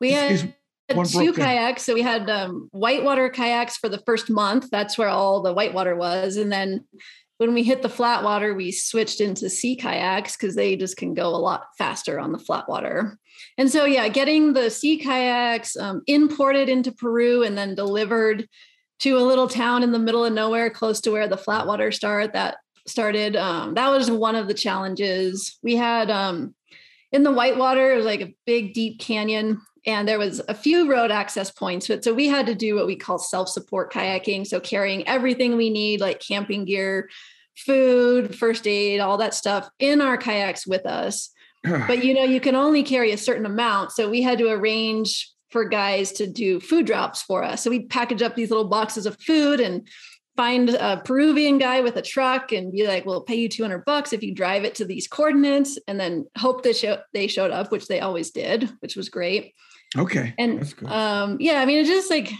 We 0.00 0.12
had 0.12 0.32
is, 0.32 1.12
two 1.12 1.32
kayaks. 1.32 1.84
So 1.84 1.94
we 1.94 2.02
had 2.02 2.28
um, 2.28 2.68
whitewater 2.72 3.28
kayaks 3.28 3.76
for 3.76 3.88
the 3.88 4.02
first 4.04 4.28
month. 4.28 4.70
That's 4.70 4.98
where 4.98 5.08
all 5.08 5.40
the 5.40 5.52
whitewater 5.52 5.96
was. 5.96 6.36
And 6.36 6.52
then 6.52 6.84
when 7.38 7.54
we 7.54 7.62
hit 7.62 7.82
the 7.82 7.88
flat 7.88 8.22
water, 8.22 8.54
we 8.54 8.72
switched 8.72 9.20
into 9.20 9.50
sea 9.50 9.76
kayaks 9.76 10.36
because 10.36 10.54
they 10.54 10.76
just 10.76 10.96
can 10.96 11.14
go 11.14 11.28
a 11.28 11.36
lot 11.36 11.66
faster 11.76 12.18
on 12.18 12.32
the 12.32 12.38
flat 12.38 12.68
water. 12.68 13.18
And 13.58 13.70
so, 13.70 13.84
yeah, 13.84 14.08
getting 14.08 14.52
the 14.52 14.70
sea 14.70 14.96
kayaks 14.96 15.76
um, 15.76 16.02
imported 16.06 16.68
into 16.68 16.92
Peru 16.92 17.42
and 17.42 17.56
then 17.56 17.74
delivered 17.74 18.48
to 19.00 19.18
a 19.18 19.20
little 19.20 19.48
town 19.48 19.82
in 19.82 19.92
the 19.92 19.98
middle 19.98 20.24
of 20.24 20.32
nowhere, 20.32 20.70
close 20.70 21.00
to 21.02 21.10
where 21.10 21.28
the 21.28 21.36
flat 21.36 21.66
water 21.66 21.92
start. 21.92 22.32
That 22.32 22.56
started. 22.86 23.36
Um, 23.36 23.74
that 23.74 23.90
was 23.90 24.10
one 24.10 24.36
of 24.36 24.48
the 24.48 24.54
challenges 24.54 25.58
we 25.62 25.76
had. 25.76 26.10
Um, 26.10 26.54
in 27.12 27.22
the 27.22 27.32
Whitewater, 27.32 27.92
it 27.92 27.96
was 27.96 28.06
like 28.06 28.20
a 28.20 28.34
big, 28.46 28.74
deep 28.74 28.98
canyon, 28.98 29.60
and 29.86 30.08
there 30.08 30.18
was 30.18 30.40
a 30.48 30.54
few 30.54 30.90
road 30.90 31.10
access 31.10 31.50
points. 31.50 31.88
But 31.88 32.02
so 32.02 32.12
we 32.12 32.26
had 32.26 32.46
to 32.46 32.54
do 32.54 32.74
what 32.74 32.86
we 32.86 32.96
call 32.96 33.18
self-support 33.18 33.92
kayaking. 33.92 34.46
So 34.46 34.58
carrying 34.58 35.06
everything 35.06 35.56
we 35.56 35.70
need, 35.70 36.00
like 36.00 36.20
camping 36.20 36.64
gear, 36.64 37.08
food, 37.56 38.36
first 38.36 38.66
aid, 38.66 39.00
all 39.00 39.18
that 39.18 39.34
stuff 39.34 39.68
in 39.78 40.00
our 40.00 40.16
kayaks 40.16 40.66
with 40.66 40.84
us. 40.86 41.30
but 41.64 42.04
you 42.04 42.14
know, 42.14 42.24
you 42.24 42.40
can 42.40 42.56
only 42.56 42.82
carry 42.82 43.12
a 43.12 43.18
certain 43.18 43.46
amount. 43.46 43.92
So 43.92 44.10
we 44.10 44.22
had 44.22 44.38
to 44.38 44.50
arrange 44.50 45.30
for 45.50 45.64
guys 45.64 46.12
to 46.12 46.26
do 46.26 46.60
food 46.60 46.86
drops 46.86 47.22
for 47.22 47.44
us. 47.44 47.62
So 47.62 47.70
we'd 47.70 47.88
package 47.88 48.22
up 48.22 48.34
these 48.34 48.50
little 48.50 48.68
boxes 48.68 49.06
of 49.06 49.16
food 49.20 49.60
and 49.60 49.88
find 50.36 50.70
a 50.70 51.00
Peruvian 51.04 51.58
guy 51.58 51.80
with 51.80 51.96
a 51.96 52.02
truck 52.02 52.52
and 52.52 52.70
be 52.70 52.86
like, 52.86 53.06
we'll 53.06 53.22
pay 53.22 53.36
you 53.36 53.48
200 53.48 53.84
bucks 53.84 54.12
if 54.12 54.22
you 54.22 54.34
drive 54.34 54.64
it 54.64 54.74
to 54.76 54.84
these 54.84 55.08
coordinates 55.08 55.78
and 55.88 55.98
then 55.98 56.26
hope 56.36 56.62
that 56.62 56.76
show, 56.76 56.98
they 57.12 57.26
showed 57.26 57.50
up, 57.50 57.72
which 57.72 57.86
they 57.86 58.00
always 58.00 58.30
did, 58.30 58.70
which 58.80 58.96
was 58.96 59.08
great. 59.08 59.54
Okay. 59.96 60.34
And 60.38 60.74
um, 60.86 61.38
yeah, 61.40 61.60
I 61.60 61.64
mean, 61.64 61.78
it's 61.78 61.88
just 61.88 62.10
like 62.10 62.30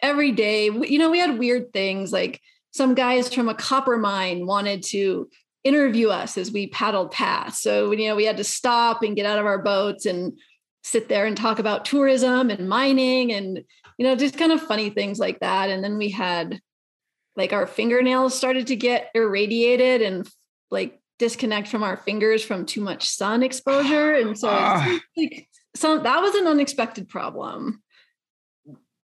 every 0.00 0.32
day, 0.32 0.64
you 0.64 0.98
know, 0.98 1.10
we 1.10 1.18
had 1.18 1.38
weird 1.38 1.72
things 1.72 2.12
like 2.12 2.40
some 2.72 2.94
guys 2.94 3.32
from 3.32 3.48
a 3.48 3.54
copper 3.54 3.98
mine 3.98 4.46
wanted 4.46 4.82
to 4.84 5.28
interview 5.62 6.08
us 6.08 6.38
as 6.38 6.50
we 6.50 6.68
paddled 6.68 7.12
past. 7.12 7.62
So, 7.62 7.92
you 7.92 8.08
know, 8.08 8.16
we 8.16 8.24
had 8.24 8.38
to 8.38 8.44
stop 8.44 9.02
and 9.02 9.14
get 9.14 9.26
out 9.26 9.38
of 9.38 9.46
our 9.46 9.62
boats 9.62 10.06
and 10.06 10.38
sit 10.82 11.08
there 11.08 11.26
and 11.26 11.36
talk 11.36 11.58
about 11.58 11.84
tourism 11.84 12.50
and 12.50 12.68
mining 12.68 13.32
and, 13.32 13.62
you 13.98 14.06
know, 14.06 14.16
just 14.16 14.38
kind 14.38 14.52
of 14.52 14.62
funny 14.62 14.90
things 14.90 15.18
like 15.18 15.38
that. 15.40 15.70
And 15.70 15.84
then 15.84 15.98
we 15.98 16.08
had 16.08 16.60
like 17.36 17.52
our 17.52 17.66
fingernails 17.66 18.36
started 18.36 18.66
to 18.68 18.76
get 18.76 19.10
irradiated 19.14 20.02
and 20.02 20.28
like 20.70 21.00
disconnect 21.18 21.68
from 21.68 21.82
our 21.82 21.96
fingers 21.96 22.44
from 22.44 22.66
too 22.66 22.80
much 22.80 23.08
sun 23.08 23.42
exposure. 23.42 24.14
And 24.14 24.38
so 24.38 24.48
uh, 24.48 24.98
like 25.16 25.48
some 25.74 26.02
that 26.02 26.20
was 26.20 26.34
an 26.34 26.46
unexpected 26.46 27.08
problem. 27.08 27.82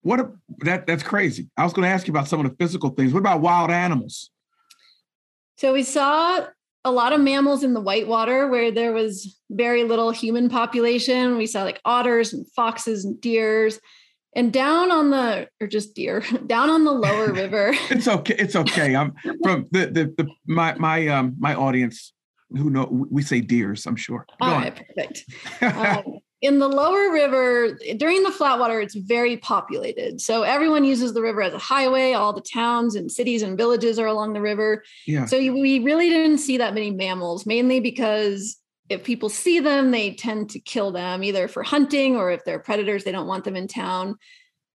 What 0.02 0.20
a, 0.20 0.32
that 0.60 0.88
that's 0.88 1.04
crazy. 1.04 1.50
I 1.58 1.63
was 1.63 1.74
going 1.74 1.84
to 1.84 1.94
ask 1.94 2.08
you 2.08 2.13
about 2.13 2.28
some 2.28 2.44
of 2.44 2.50
the 2.50 2.56
physical 2.58 2.90
things. 2.92 3.13
What 3.13 3.20
about 3.20 3.42
wild 3.42 3.72
animals? 3.72 4.30
So 5.58 5.74
we 5.74 5.84
saw 5.84 6.46
a 6.86 6.92
lot 6.92 7.12
of 7.12 7.20
mammals 7.20 7.63
in 7.63 7.74
the 7.74 7.82
whitewater 7.82 8.48
where 8.48 8.72
there 8.72 8.94
was 8.94 9.38
very 9.50 9.84
little 9.84 10.12
human 10.12 10.50
population. 10.50 11.38
We 11.38 11.46
saw 11.46 11.63
like 11.63 11.82
otters 11.84 12.32
and 12.34 12.46
foxes 12.54 13.04
and 13.04 13.20
deers. 13.20 13.80
And 14.36 14.54
down 14.54 14.92
on 14.92 15.10
the 15.10 15.48
or 15.60 15.68
just 15.68 15.96
deer, 15.96 16.24
down 16.48 16.70
on 16.70 16.84
the 16.84 16.92
lower 16.92 17.34
river. 17.44 17.72
it's 17.90 18.08
okay. 18.08 18.36
It's 18.38 18.56
okay. 18.56 18.96
I'm 18.96 19.13
from 19.44 19.68
the 19.72 19.88
the, 19.88 20.13
the 20.18 20.28
my 20.46 20.76
my 20.76 21.08
um 21.08 21.36
my 21.40 21.56
audience 21.56 22.13
who 22.52 22.70
know 22.70 22.88
we 23.10 23.24
say 23.24 23.42
deers, 23.42 23.86
I'm 23.86 23.96
sure. 23.96 24.26
Go 24.42 24.48
All 24.48 24.54
right, 24.54 24.76
perfect. 24.76 25.26
Um, 25.62 26.20
in 26.42 26.60
the 26.60 26.68
lower 26.68 27.12
river 27.12 27.78
during 27.98 28.22
the 28.22 28.30
flatwater 28.30 28.82
it's 28.82 28.94
very 28.94 29.38
populated 29.38 30.22
so 30.22 30.44
everyone 30.44 30.84
uses 30.84 31.13
the 31.13 31.22
river 31.22 31.42
as 31.42 31.54
a 31.54 31.58
highway 31.58 32.13
all 32.13 32.32
the 32.32 32.42
towns 32.42 32.96
and 32.96 33.12
cities 33.12 33.42
and 33.42 33.58
villages 33.58 33.98
are 33.98 34.06
along 34.06 34.34
the 34.34 34.42
river 34.42 34.84
yeah. 35.08 35.26
so 35.26 35.38
we 35.38 35.80
really 35.80 36.10
didn't 36.10 36.38
see 36.38 36.58
that 36.58 36.76
many 36.76 36.92
mammals 36.92 37.46
mainly 37.46 37.80
because 37.80 38.58
if 38.89 39.04
people 39.04 39.30
see 39.30 39.60
them 39.60 39.91
they 39.91 40.13
tend 40.13 40.50
to 40.50 40.60
kill 40.60 40.91
them 40.91 41.23
either 41.23 41.47
for 41.47 41.63
hunting 41.63 42.15
or 42.15 42.32
if 42.32 42.43
they're 42.45 42.60
predators 42.60 43.04
they 43.04 43.12
don't 43.12 43.28
want 43.28 43.43
them 43.43 43.56
in 43.56 43.67
town 43.67 44.15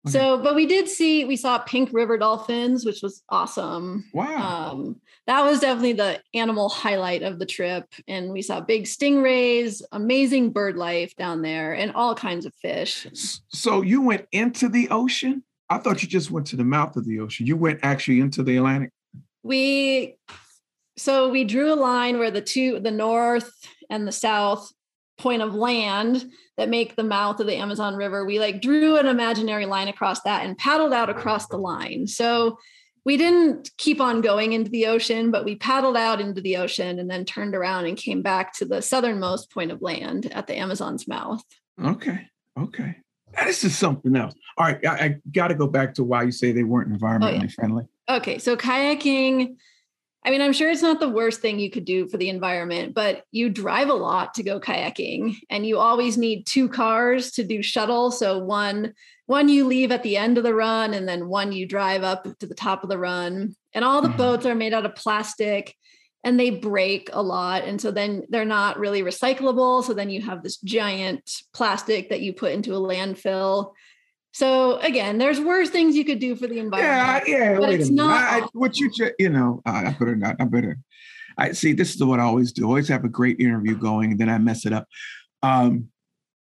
okay. 0.07 0.13
so 0.17 0.37
but 0.37 0.55
we 0.55 0.65
did 0.65 0.87
see 0.87 1.25
we 1.25 1.35
saw 1.35 1.57
pink 1.59 1.89
river 1.93 2.17
dolphins 2.17 2.85
which 2.85 3.01
was 3.01 3.23
awesome 3.29 4.03
wow 4.13 4.71
um, 4.71 5.01
that 5.27 5.45
was 5.45 5.59
definitely 5.59 5.93
the 5.93 6.19
animal 6.33 6.67
highlight 6.67 7.21
of 7.21 7.39
the 7.39 7.45
trip. 7.45 7.85
And 8.07 8.31
we 8.31 8.41
saw 8.41 8.59
big 8.59 8.83
stingrays, 8.85 9.81
amazing 9.91 10.51
bird 10.51 10.75
life 10.75 11.15
down 11.15 11.41
there, 11.41 11.73
and 11.73 11.91
all 11.93 12.15
kinds 12.15 12.45
of 12.45 12.53
fish. 12.55 13.07
So 13.49 13.81
you 13.81 14.01
went 14.01 14.27
into 14.31 14.67
the 14.67 14.89
ocean? 14.89 15.43
I 15.69 15.77
thought 15.77 16.01
you 16.01 16.09
just 16.09 16.31
went 16.31 16.47
to 16.47 16.55
the 16.55 16.65
mouth 16.65 16.95
of 16.97 17.05
the 17.05 17.19
ocean. 17.19 17.45
You 17.45 17.55
went 17.55 17.79
actually 17.83 18.19
into 18.19 18.43
the 18.43 18.57
Atlantic. 18.57 18.89
We 19.43 20.17
so 20.97 21.29
we 21.29 21.45
drew 21.45 21.73
a 21.73 21.75
line 21.75 22.19
where 22.19 22.31
the 22.31 22.41
two 22.41 22.79
the 22.79 22.91
north 22.91 23.53
and 23.91 24.07
the 24.07 24.11
south 24.11 24.71
point 25.19 25.41
of 25.41 25.53
land 25.53 26.25
that 26.57 26.69
make 26.69 26.95
the 26.95 27.03
mouth 27.03 27.39
of 27.39 27.47
the 27.47 27.55
Amazon 27.55 27.95
River. 27.95 28.25
We 28.25 28.39
like 28.39 28.61
drew 28.61 28.97
an 28.97 29.05
imaginary 29.05 29.65
line 29.67 29.87
across 29.87 30.21
that 30.21 30.45
and 30.45 30.57
paddled 30.57 30.93
out 30.93 31.09
across 31.09 31.47
the 31.47 31.57
line. 31.57 32.07
So 32.07 32.57
we 33.05 33.17
didn't 33.17 33.71
keep 33.77 33.99
on 33.99 34.21
going 34.21 34.53
into 34.53 34.69
the 34.69 34.87
ocean, 34.87 35.31
but 35.31 35.45
we 35.45 35.55
paddled 35.55 35.97
out 35.97 36.21
into 36.21 36.41
the 36.41 36.57
ocean 36.57 36.99
and 36.99 37.09
then 37.09 37.25
turned 37.25 37.55
around 37.55 37.85
and 37.85 37.97
came 37.97 38.21
back 38.21 38.53
to 38.53 38.65
the 38.65 38.81
southernmost 38.81 39.51
point 39.51 39.71
of 39.71 39.81
land 39.81 40.31
at 40.33 40.47
the 40.47 40.55
Amazon's 40.55 41.07
mouth. 41.07 41.43
Okay. 41.83 42.27
Okay. 42.59 42.95
This 43.45 43.63
is 43.63 43.77
something 43.77 44.15
else. 44.15 44.33
All 44.57 44.65
right. 44.65 44.85
I, 44.85 44.91
I 44.91 45.15
got 45.31 45.47
to 45.47 45.55
go 45.55 45.67
back 45.67 45.95
to 45.95 46.03
why 46.03 46.23
you 46.23 46.31
say 46.31 46.51
they 46.51 46.63
weren't 46.63 46.91
environmentally 46.91 47.39
oh, 47.39 47.43
yeah. 47.43 47.47
friendly. 47.47 47.85
Okay. 48.09 48.37
So 48.37 48.55
kayaking, 48.55 49.55
I 50.23 50.29
mean, 50.29 50.41
I'm 50.41 50.53
sure 50.53 50.69
it's 50.69 50.83
not 50.83 50.99
the 50.99 51.09
worst 51.09 51.41
thing 51.41 51.59
you 51.59 51.71
could 51.71 51.85
do 51.85 52.07
for 52.07 52.17
the 52.17 52.29
environment, 52.29 52.93
but 52.93 53.23
you 53.31 53.49
drive 53.49 53.89
a 53.89 53.93
lot 53.93 54.35
to 54.35 54.43
go 54.43 54.59
kayaking 54.59 55.37
and 55.49 55.65
you 55.65 55.79
always 55.79 56.15
need 56.17 56.45
two 56.45 56.69
cars 56.69 57.31
to 57.31 57.43
do 57.43 57.63
shuttle. 57.63 58.11
So 58.11 58.37
one 58.37 58.93
one 59.25 59.47
you 59.47 59.65
leave 59.65 59.91
at 59.91 60.03
the 60.03 60.17
end 60.17 60.37
of 60.37 60.43
the 60.43 60.53
run 60.53 60.93
and 60.93 61.07
then 61.07 61.29
one 61.29 61.53
you 61.53 61.65
drive 61.65 62.03
up 62.03 62.27
to 62.39 62.45
the 62.45 62.53
top 62.53 62.83
of 62.83 62.89
the 62.89 62.97
run 62.97 63.55
and 63.73 63.85
all 63.85 64.01
the 64.01 64.09
mm-hmm. 64.09 64.17
boats 64.17 64.45
are 64.45 64.55
made 64.55 64.73
out 64.73 64.85
of 64.85 64.93
plastic 64.93 65.73
and 66.23 66.39
they 66.39 66.49
break 66.49 67.09
a 67.13 67.23
lot 67.23 67.63
and 67.63 67.79
so 67.79 67.91
then 67.91 68.23
they're 68.29 68.43
not 68.43 68.77
really 68.77 69.01
recyclable 69.01 69.83
so 69.83 69.93
then 69.93 70.09
you 70.09 70.21
have 70.21 70.43
this 70.43 70.57
giant 70.57 71.43
plastic 71.53 72.09
that 72.09 72.19
you 72.19 72.33
put 72.33 72.51
into 72.51 72.75
a 72.75 72.79
landfill 72.79 73.71
so 74.31 74.77
again 74.77 75.17
there's 75.17 75.39
worse 75.39 75.69
things 75.69 75.95
you 75.95 76.05
could 76.05 76.19
do 76.19 76.35
for 76.35 76.47
the 76.47 76.59
environment 76.59 77.27
yeah 77.27 77.51
yeah 77.51 77.59
but 77.59 77.69
it's 77.73 77.89
not 77.89 78.21
I, 78.21 78.47
what 78.53 78.77
you 78.77 78.91
you 79.19 79.29
know 79.29 79.61
i 79.65 79.91
better 79.91 80.15
not 80.15 80.37
i 80.39 80.45
better 80.45 80.77
i 81.37 81.51
see 81.51 81.73
this 81.73 81.95
is 81.95 82.03
what 82.03 82.19
i 82.19 82.23
always 82.23 82.51
do 82.51 82.65
I 82.65 82.67
always 82.67 82.87
have 82.87 83.03
a 83.03 83.09
great 83.09 83.39
interview 83.39 83.75
going 83.75 84.11
and 84.11 84.19
then 84.19 84.29
i 84.29 84.37
mess 84.37 84.65
it 84.65 84.73
up 84.73 84.87
um 85.43 85.89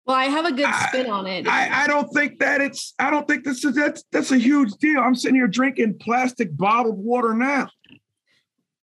well, 0.09 0.17
I 0.17 0.25
have 0.25 0.45
a 0.45 0.51
good 0.51 0.73
spin 0.87 1.07
on 1.07 1.27
it. 1.27 1.47
I, 1.47 1.83
I, 1.83 1.87
don't 1.87 2.11
think 2.15 2.39
that 2.39 2.61
it's. 2.61 2.95
I 2.97 3.11
don't 3.11 3.27
think 3.27 3.43
this 3.43 3.63
is 3.63 3.75
that's 3.75 4.03
that's 4.11 4.31
a 4.31 4.39
huge 4.39 4.73
deal. 4.79 5.01
I'm 5.01 5.13
sitting 5.13 5.35
here 5.35 5.47
drinking 5.47 5.99
plastic 6.01 6.57
bottled 6.57 6.97
water 6.97 7.35
now. 7.35 7.69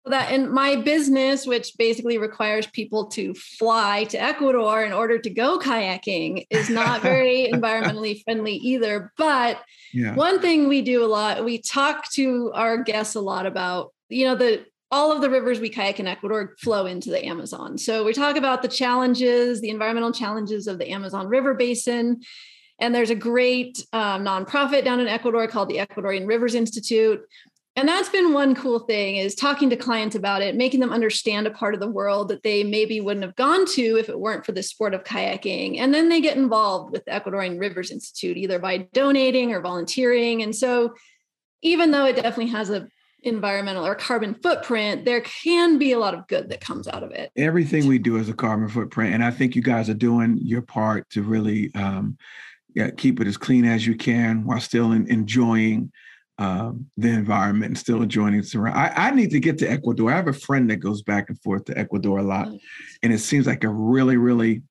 That 0.05 0.31
in 0.31 0.51
my 0.51 0.77
business, 0.77 1.45
which 1.45 1.73
basically 1.77 2.17
requires 2.17 2.65
people 2.65 3.05
to 3.09 3.35
fly 3.35 4.05
to 4.05 4.21
Ecuador 4.21 4.83
in 4.83 4.93
order 4.93 5.19
to 5.19 5.29
go 5.29 5.59
kayaking, 5.59 6.47
is 6.49 6.69
not 6.69 7.01
very 7.03 7.49
environmentally 7.51 8.23
friendly 8.23 8.55
either. 8.55 9.11
But 9.17 9.61
yeah. 9.93 10.15
one 10.15 10.41
thing 10.41 10.67
we 10.67 10.81
do 10.81 11.03
a 11.03 11.07
lot, 11.07 11.45
we 11.45 11.59
talk 11.59 12.11
to 12.13 12.51
our 12.55 12.83
guests 12.83 13.13
a 13.13 13.21
lot 13.21 13.45
about, 13.45 13.93
you 14.09 14.25
know, 14.25 14.35
the 14.35 14.65
all 14.91 15.11
of 15.11 15.21
the 15.21 15.29
rivers 15.29 15.59
we 15.59 15.69
kayak 15.69 15.99
in 15.99 16.07
Ecuador 16.07 16.55
flow 16.59 16.85
into 16.85 17.09
the 17.09 17.25
Amazon. 17.25 17.77
So 17.77 18.03
we 18.03 18.11
talk 18.13 18.35
about 18.35 18.61
the 18.61 18.67
challenges, 18.67 19.61
the 19.61 19.69
environmental 19.69 20.11
challenges 20.11 20.67
of 20.67 20.79
the 20.79 20.89
Amazon 20.89 21.27
River 21.27 21.53
Basin. 21.53 22.21
And 22.77 22.93
there's 22.93 23.09
a 23.09 23.15
great 23.15 23.85
um, 23.93 24.25
nonprofit 24.25 24.83
down 24.83 24.99
in 24.99 25.07
Ecuador 25.07 25.47
called 25.47 25.69
the 25.69 25.77
Ecuadorian 25.77 26.27
Rivers 26.27 26.55
Institute. 26.55 27.21
And 27.77 27.87
that's 27.87 28.09
been 28.09 28.33
one 28.33 28.53
cool 28.53 28.79
thing 28.79 29.15
is 29.15 29.33
talking 29.33 29.69
to 29.69 29.77
clients 29.77 30.15
about 30.15 30.41
it, 30.41 30.55
making 30.55 30.81
them 30.81 30.91
understand 30.91 31.47
a 31.47 31.51
part 31.51 31.73
of 31.73 31.79
the 31.79 31.89
world 31.89 32.27
that 32.27 32.43
they 32.43 32.65
maybe 32.65 32.99
wouldn't 32.99 33.25
have 33.25 33.35
gone 33.35 33.65
to 33.67 33.97
if 33.97 34.09
it 34.09 34.19
weren't 34.19 34.45
for 34.45 34.51
the 34.51 34.61
sport 34.61 34.93
of 34.93 35.05
kayaking. 35.05 35.79
And 35.79 35.93
then 35.93 36.09
they 36.09 36.19
get 36.19 36.35
involved 36.35 36.91
with 36.91 37.05
the 37.05 37.11
Ecuadorian 37.11 37.59
Rivers 37.59 37.89
Institute, 37.89 38.35
either 38.35 38.59
by 38.59 38.89
donating 38.93 39.53
or 39.53 39.61
volunteering. 39.61 40.41
And 40.41 40.53
so 40.53 40.95
even 41.61 41.91
though 41.91 42.05
it 42.05 42.17
definitely 42.17 42.47
has 42.47 42.69
a 42.69 42.87
environmental 43.23 43.85
or 43.85 43.95
carbon 43.95 44.35
footprint, 44.41 45.05
there 45.05 45.21
can 45.21 45.77
be 45.77 45.91
a 45.91 45.99
lot 45.99 46.13
of 46.15 46.27
good 46.27 46.49
that 46.49 46.59
comes 46.59 46.87
out 46.87 47.03
of 47.03 47.11
it. 47.11 47.31
Everything 47.37 47.87
we 47.87 47.99
do 47.99 48.17
is 48.17 48.29
a 48.29 48.33
carbon 48.33 48.67
footprint. 48.67 49.13
And 49.13 49.23
I 49.23 49.31
think 49.31 49.55
you 49.55 49.61
guys 49.61 49.89
are 49.89 49.95
doing 49.95 50.39
your 50.41 50.63
part 50.63 51.09
to 51.11 51.21
really 51.21 51.73
um, 51.75 52.17
yeah, 52.73 52.89
keep 52.89 53.19
it 53.19 53.27
as 53.27 53.37
clean 53.37 53.63
as 53.63 53.85
you 53.85 53.95
can 53.95 54.45
while 54.45 54.59
still 54.59 54.91
in, 54.91 55.07
enjoying 55.07 55.91
um, 56.41 56.87
the 56.97 57.09
environment 57.09 57.65
and 57.65 57.77
still 57.77 58.01
enjoying 58.01 58.33
it 58.33 58.55
around. 58.55 58.75
I, 58.75 58.91
I, 58.95 59.11
need 59.11 59.29
to 59.29 59.39
get 59.39 59.59
to 59.59 59.69
Ecuador. 59.69 60.11
I 60.11 60.15
have 60.15 60.27
a 60.27 60.33
friend 60.33 60.67
that 60.71 60.77
goes 60.77 61.03
back 61.03 61.29
and 61.29 61.39
forth 61.43 61.65
to 61.65 61.77
Ecuador 61.77 62.17
a 62.17 62.23
lot. 62.23 62.47
And 63.03 63.13
it 63.13 63.19
seems 63.19 63.45
like 63.45 63.63
a 63.63 63.69
really, 63.69 64.17
really 64.17 64.63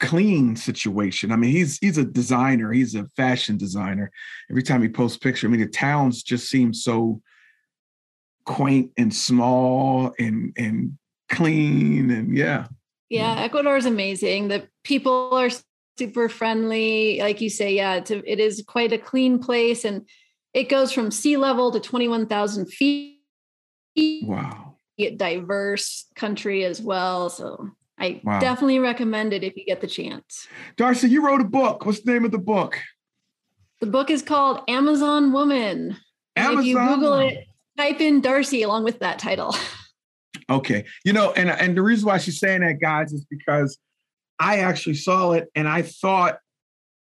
clean 0.00 0.56
situation. 0.56 1.30
I 1.30 1.36
mean, 1.36 1.52
he's 1.52 1.78
he's 1.78 1.96
a 1.96 2.04
designer, 2.04 2.72
he's 2.72 2.96
a 2.96 3.04
fashion 3.16 3.56
designer. 3.56 4.10
Every 4.50 4.64
time 4.64 4.82
he 4.82 4.88
posts 4.88 5.16
picture, 5.16 5.46
I 5.46 5.50
mean, 5.50 5.60
the 5.60 5.68
towns 5.68 6.24
just 6.24 6.50
seem 6.50 6.74
so 6.74 7.22
quaint 8.44 8.90
and 8.96 9.14
small 9.14 10.12
and 10.18 10.52
and 10.56 10.98
clean 11.28 12.10
and 12.10 12.36
yeah. 12.36 12.66
Yeah, 13.10 13.36
Ecuador 13.38 13.76
is 13.76 13.86
amazing. 13.86 14.48
The 14.48 14.66
people 14.82 15.30
are 15.34 15.50
super 15.96 16.28
friendly. 16.28 17.20
Like 17.20 17.40
you 17.40 17.48
say, 17.48 17.74
yeah, 17.74 17.94
it's 17.94 18.10
a, 18.10 18.28
it 18.28 18.40
is 18.40 18.64
quite 18.66 18.92
a 18.92 18.98
clean 18.98 19.38
place 19.38 19.84
and 19.84 20.04
it 20.54 20.68
goes 20.68 20.92
from 20.92 21.10
sea 21.10 21.36
level 21.36 21.72
to 21.72 21.80
21,000 21.80 22.66
feet. 22.66 23.20
Wow. 23.96 24.76
diverse 25.16 26.06
country 26.14 26.64
as 26.64 26.80
well. 26.80 27.28
So 27.28 27.70
I 27.98 28.20
wow. 28.24 28.40
definitely 28.40 28.78
recommend 28.78 29.32
it 29.32 29.44
if 29.44 29.56
you 29.56 29.64
get 29.66 29.80
the 29.80 29.86
chance. 29.86 30.46
Darcy, 30.76 31.08
you 31.08 31.24
wrote 31.24 31.40
a 31.40 31.44
book. 31.44 31.84
What's 31.84 32.00
the 32.00 32.12
name 32.12 32.24
of 32.24 32.30
the 32.30 32.38
book? 32.38 32.78
The 33.80 33.86
book 33.86 34.10
is 34.10 34.22
called 34.22 34.62
Amazon 34.68 35.32
Woman. 35.32 35.96
Amazon. 36.36 36.60
If 36.60 36.66
you 36.66 36.78
Google 36.78 37.14
it, 37.14 37.44
type 37.76 38.00
in 38.00 38.20
Darcy 38.20 38.62
along 38.62 38.84
with 38.84 39.00
that 39.00 39.18
title. 39.18 39.54
Okay. 40.50 40.84
You 41.04 41.14
know, 41.14 41.32
and 41.32 41.48
and 41.48 41.74
the 41.74 41.80
reason 41.80 42.06
why 42.06 42.18
she's 42.18 42.38
saying 42.38 42.60
that, 42.60 42.78
guys, 42.78 43.12
is 43.12 43.24
because 43.24 43.78
I 44.38 44.58
actually 44.58 44.96
saw 44.96 45.32
it 45.32 45.48
and 45.54 45.66
I 45.66 45.80
thought 45.82 46.38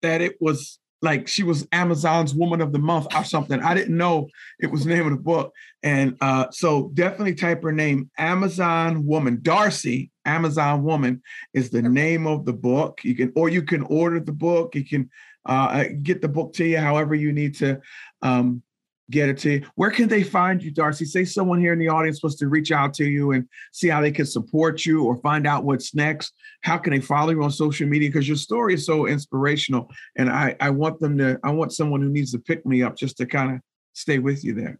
that 0.03 0.21
it 0.21 0.37
was 0.41 0.79
like 1.05 1.29
she 1.29 1.43
was 1.45 1.69
Amazon's 1.71 2.35
Woman 2.35 2.61
of 2.61 2.73
the 2.73 2.79
Month 2.79 3.15
or 3.15 3.23
something. 3.23 3.61
I 3.61 3.75
didn't 3.75 3.97
know 3.97 4.29
it 4.59 4.71
was 4.71 4.85
the 4.85 4.95
name 4.95 5.07
of 5.07 5.13
the 5.13 5.23
book. 5.23 5.53
And 5.83 6.17
uh, 6.21 6.47
so 6.51 6.91
definitely 6.95 7.35
type 7.35 7.63
her 7.63 7.73
name, 7.73 8.11
Amazon 8.19 9.07
Woman. 9.07 9.39
Darcy, 9.43 10.11
Amazon 10.25 10.83
Woman 10.83 11.23
is 11.53 11.71
the 11.71 11.83
name 11.83 12.27
of 12.27 12.47
the 12.47 12.55
book. 12.55 13.05
You 13.05 13.15
can, 13.15 13.33
or 13.37 13.49
you 13.49 13.63
can 13.63 13.83
order 13.83 14.19
the 14.19 14.33
book. 14.33 14.75
You 14.75 14.85
can 14.85 15.11
uh, 15.47 15.85
get 16.03 16.23
the 16.23 16.29
book 16.29 16.55
to 16.55 16.65
you 16.65 16.79
however 16.79 17.15
you 17.15 17.33
need 17.33 17.55
to 17.57 17.81
um, 18.23 18.63
get 19.11 19.29
it 19.29 19.39
to 19.39 19.51
you. 19.51 19.67
Where 19.75 19.91
can 19.91 20.09
they 20.09 20.23
find 20.23 20.63
you, 20.63 20.71
Darcy? 20.71 21.05
Say 21.05 21.25
someone 21.25 21.61
here 21.61 21.73
in 21.73 21.79
the 21.79 21.89
audience 21.89 22.23
wants 22.23 22.39
to 22.39 22.49
reach 22.49 22.73
out 22.73 22.95
to 22.95 23.05
you 23.05 23.33
and 23.33 23.49
see 23.73 23.89
how 23.89 24.01
they 24.01 24.11
can 24.11 24.27
support 24.27 24.85
you 24.85 25.05
or 25.05 25.17
find 25.19 25.47
out 25.47 25.65
what's 25.65 25.95
next. 25.95 26.33
How 26.63 26.79
can 26.79 26.93
they 26.93 27.01
follow 27.01 27.31
you 27.31 27.43
on 27.43 27.51
social 27.51 27.87
media? 27.87 28.09
Because 28.09 28.27
your 28.27 28.37
story 28.37 28.75
is 28.75 28.87
so 28.87 29.07
inspirational. 29.07 29.91
And 30.17 30.31
I, 30.31 30.57
I 30.61 30.71
want 30.71 31.01
them 31.01 31.19
to, 31.19 31.39
I 31.45 31.51
want 31.51 31.73
someone 31.73 32.01
who 32.01 32.09
needs 32.09 32.33
to 32.33 32.39
pick 32.39 32.65
me 32.65 32.83
up 32.83 32.97
just 32.97 33.17
to 33.19 33.27
kind 33.27 33.55
of 33.55 33.61
stay 33.93 34.19
with 34.19 34.45
you 34.45 34.55
there. 34.55 34.79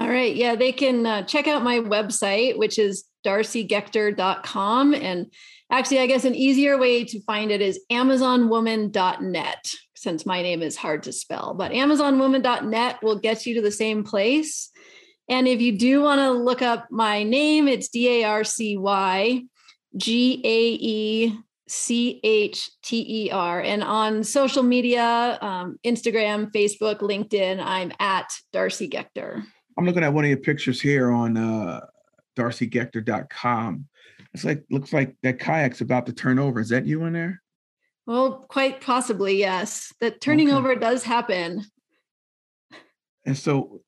All 0.00 0.08
right. 0.08 0.34
Yeah, 0.34 0.56
they 0.56 0.72
can 0.72 1.06
uh, 1.06 1.22
check 1.22 1.46
out 1.46 1.62
my 1.62 1.78
website, 1.78 2.58
which 2.58 2.78
is 2.78 3.04
darcygaechter.com. 3.24 4.94
And 4.94 5.30
actually, 5.70 6.00
I 6.00 6.06
guess 6.06 6.24
an 6.24 6.34
easier 6.34 6.78
way 6.78 7.04
to 7.04 7.20
find 7.22 7.50
it 7.50 7.60
is 7.60 7.78
amazonwoman.net 7.90 9.72
since 10.02 10.26
my 10.26 10.42
name 10.42 10.62
is 10.62 10.76
hard 10.76 11.04
to 11.04 11.12
spell, 11.12 11.54
but 11.54 11.70
amazonwoman.net 11.70 13.02
will 13.02 13.18
get 13.18 13.46
you 13.46 13.54
to 13.54 13.62
the 13.62 13.70
same 13.70 14.02
place. 14.02 14.70
And 15.28 15.46
if 15.46 15.60
you 15.60 15.78
do 15.78 16.02
want 16.02 16.18
to 16.20 16.32
look 16.32 16.60
up 16.60 16.88
my 16.90 17.22
name, 17.22 17.68
it's 17.68 17.88
D 17.88 18.22
A 18.22 18.24
R 18.24 18.42
C 18.42 18.76
Y 18.76 19.44
G 19.96 20.40
A 20.44 20.62
E 20.72 21.38
C 21.68 22.20
H 22.24 22.70
T 22.82 23.26
E 23.26 23.30
R. 23.30 23.60
And 23.60 23.84
on 23.84 24.24
social 24.24 24.64
media, 24.64 25.38
um, 25.40 25.78
Instagram, 25.84 26.50
Facebook, 26.50 26.98
LinkedIn, 26.98 27.62
I'm 27.64 27.92
at 28.00 28.30
Darcy 28.52 28.88
Gaechter. 28.88 29.44
I'm 29.78 29.86
looking 29.86 30.02
at 30.02 30.12
one 30.12 30.24
of 30.24 30.28
your 30.28 30.38
pictures 30.38 30.80
here 30.80 31.10
on 31.10 31.36
uh, 31.36 31.80
darcygaechter.com. 32.36 33.86
It's 34.34 34.44
like, 34.44 34.64
looks 34.70 34.92
like 34.92 35.14
that 35.22 35.38
kayak's 35.38 35.80
about 35.80 36.06
to 36.06 36.12
turn 36.12 36.38
over. 36.38 36.60
Is 36.60 36.70
that 36.70 36.86
you 36.86 37.04
in 37.04 37.12
there? 37.12 37.42
Well, 38.06 38.44
quite 38.48 38.80
possibly, 38.80 39.38
yes. 39.38 39.92
That 40.00 40.20
turning 40.20 40.48
okay. 40.48 40.56
over 40.56 40.74
does 40.74 41.04
happen. 41.04 41.64
And 43.24 43.38
so 43.38 43.82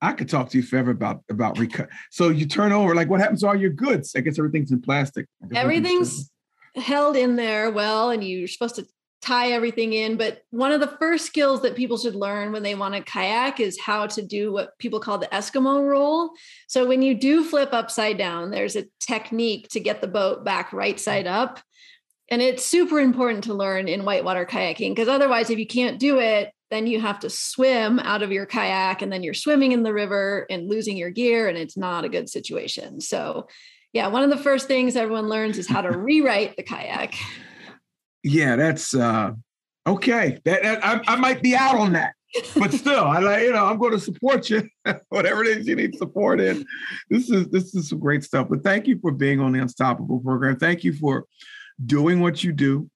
I 0.00 0.12
could 0.12 0.28
talk 0.28 0.50
to 0.50 0.58
you 0.58 0.62
forever 0.62 0.90
about 0.90 1.22
about 1.30 1.58
recut. 1.58 1.88
So 2.10 2.28
you 2.28 2.46
turn 2.46 2.72
over, 2.72 2.94
like 2.94 3.08
what 3.08 3.20
happens 3.20 3.40
to 3.40 3.48
all 3.48 3.56
your 3.56 3.70
goods? 3.70 4.14
I 4.16 4.20
guess 4.20 4.38
everything's 4.38 4.72
in 4.72 4.82
plastic. 4.82 5.26
Everything's 5.54 6.30
held 6.76 7.16
in 7.16 7.36
there 7.36 7.70
well, 7.70 8.10
and 8.10 8.22
you're 8.22 8.48
supposed 8.48 8.74
to 8.76 8.86
tie 9.22 9.52
everything 9.52 9.94
in. 9.94 10.16
But 10.16 10.42
one 10.50 10.72
of 10.72 10.80
the 10.80 10.96
first 10.98 11.24
skills 11.24 11.62
that 11.62 11.76
people 11.76 11.96
should 11.96 12.14
learn 12.14 12.52
when 12.52 12.62
they 12.62 12.74
want 12.74 12.94
to 12.94 13.00
kayak 13.00 13.58
is 13.60 13.80
how 13.80 14.06
to 14.08 14.20
do 14.20 14.52
what 14.52 14.76
people 14.78 15.00
call 15.00 15.16
the 15.16 15.28
Eskimo 15.28 15.88
roll. 15.88 16.32
So 16.66 16.86
when 16.86 17.00
you 17.00 17.14
do 17.14 17.42
flip 17.42 17.70
upside 17.72 18.18
down, 18.18 18.50
there's 18.50 18.76
a 18.76 18.84
technique 19.00 19.68
to 19.70 19.80
get 19.80 20.02
the 20.02 20.06
boat 20.06 20.44
back 20.44 20.72
right 20.72 21.00
side 21.00 21.24
mm. 21.24 21.32
up. 21.32 21.60
And 22.30 22.40
it's 22.40 22.64
super 22.64 23.00
important 23.00 23.44
to 23.44 23.54
learn 23.54 23.86
in 23.86 24.04
whitewater 24.04 24.46
kayaking 24.46 24.90
because 24.90 25.08
otherwise, 25.08 25.50
if 25.50 25.58
you 25.58 25.66
can't 25.66 25.98
do 25.98 26.18
it, 26.18 26.52
then 26.70 26.86
you 26.86 27.00
have 27.00 27.20
to 27.20 27.30
swim 27.30 27.98
out 27.98 28.22
of 28.22 28.32
your 28.32 28.46
kayak 28.46 29.02
and 29.02 29.12
then 29.12 29.22
you're 29.22 29.34
swimming 29.34 29.72
in 29.72 29.82
the 29.82 29.92
river 29.92 30.46
and 30.48 30.68
losing 30.68 30.96
your 30.96 31.10
gear, 31.10 31.48
and 31.48 31.58
it's 31.58 31.76
not 31.76 32.04
a 32.04 32.08
good 32.08 32.28
situation. 32.28 33.00
So, 33.00 33.46
yeah, 33.92 34.08
one 34.08 34.22
of 34.22 34.30
the 34.30 34.42
first 34.42 34.66
things 34.66 34.96
everyone 34.96 35.28
learns 35.28 35.58
is 35.58 35.68
how 35.68 35.82
to 35.82 35.90
rewrite 35.98 36.56
the 36.56 36.62
kayak. 36.62 37.14
Yeah, 38.22 38.56
that's 38.56 38.94
uh, 38.94 39.32
okay. 39.86 40.38
That, 40.44 40.62
that 40.62 40.84
I, 40.84 41.00
I 41.06 41.16
might 41.16 41.42
be 41.42 41.54
out 41.54 41.76
on 41.76 41.92
that 41.92 42.14
but 42.56 42.72
still, 42.72 43.04
I 43.04 43.18
like 43.20 43.42
you 43.42 43.52
know 43.52 43.64
I'm 43.64 43.78
going 43.78 43.92
to 43.92 44.00
support 44.00 44.50
you, 44.50 44.68
whatever 45.08 45.44
it 45.44 45.58
is 45.58 45.66
you 45.66 45.76
need 45.76 45.96
support 45.96 46.40
in. 46.40 46.66
This 47.08 47.30
is 47.30 47.48
this 47.48 47.74
is 47.74 47.88
some 47.88 48.00
great 48.00 48.24
stuff. 48.24 48.48
But 48.48 48.64
thank 48.64 48.86
you 48.86 48.98
for 48.98 49.12
being 49.12 49.40
on 49.40 49.52
the 49.52 49.60
Unstoppable 49.60 50.20
program. 50.20 50.56
Thank 50.56 50.84
you 50.84 50.92
for 50.92 51.26
doing 51.84 52.20
what 52.20 52.44
you 52.44 52.52
do. 52.52 52.88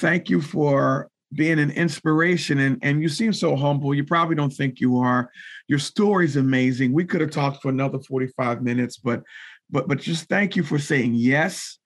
Thank 0.00 0.30
you 0.30 0.40
for 0.40 1.08
being 1.34 1.58
an 1.58 1.70
inspiration 1.72 2.60
and, 2.60 2.78
and 2.82 3.02
you 3.02 3.08
seem 3.08 3.32
so 3.32 3.56
humble. 3.56 3.94
You 3.94 4.04
probably 4.04 4.36
don't 4.36 4.52
think 4.52 4.80
you 4.80 4.98
are. 4.98 5.30
Your 5.68 5.78
story's 5.78 6.36
amazing. 6.36 6.92
We 6.92 7.04
could 7.04 7.20
have 7.20 7.30
talked 7.30 7.62
for 7.62 7.68
another 7.68 7.98
45 7.98 8.62
minutes, 8.62 8.98
but 8.98 9.22
but 9.70 9.88
but 9.88 9.98
just 9.98 10.28
thank 10.28 10.56
you 10.56 10.62
for 10.62 10.78
saying 10.78 11.14
yes 11.14 11.78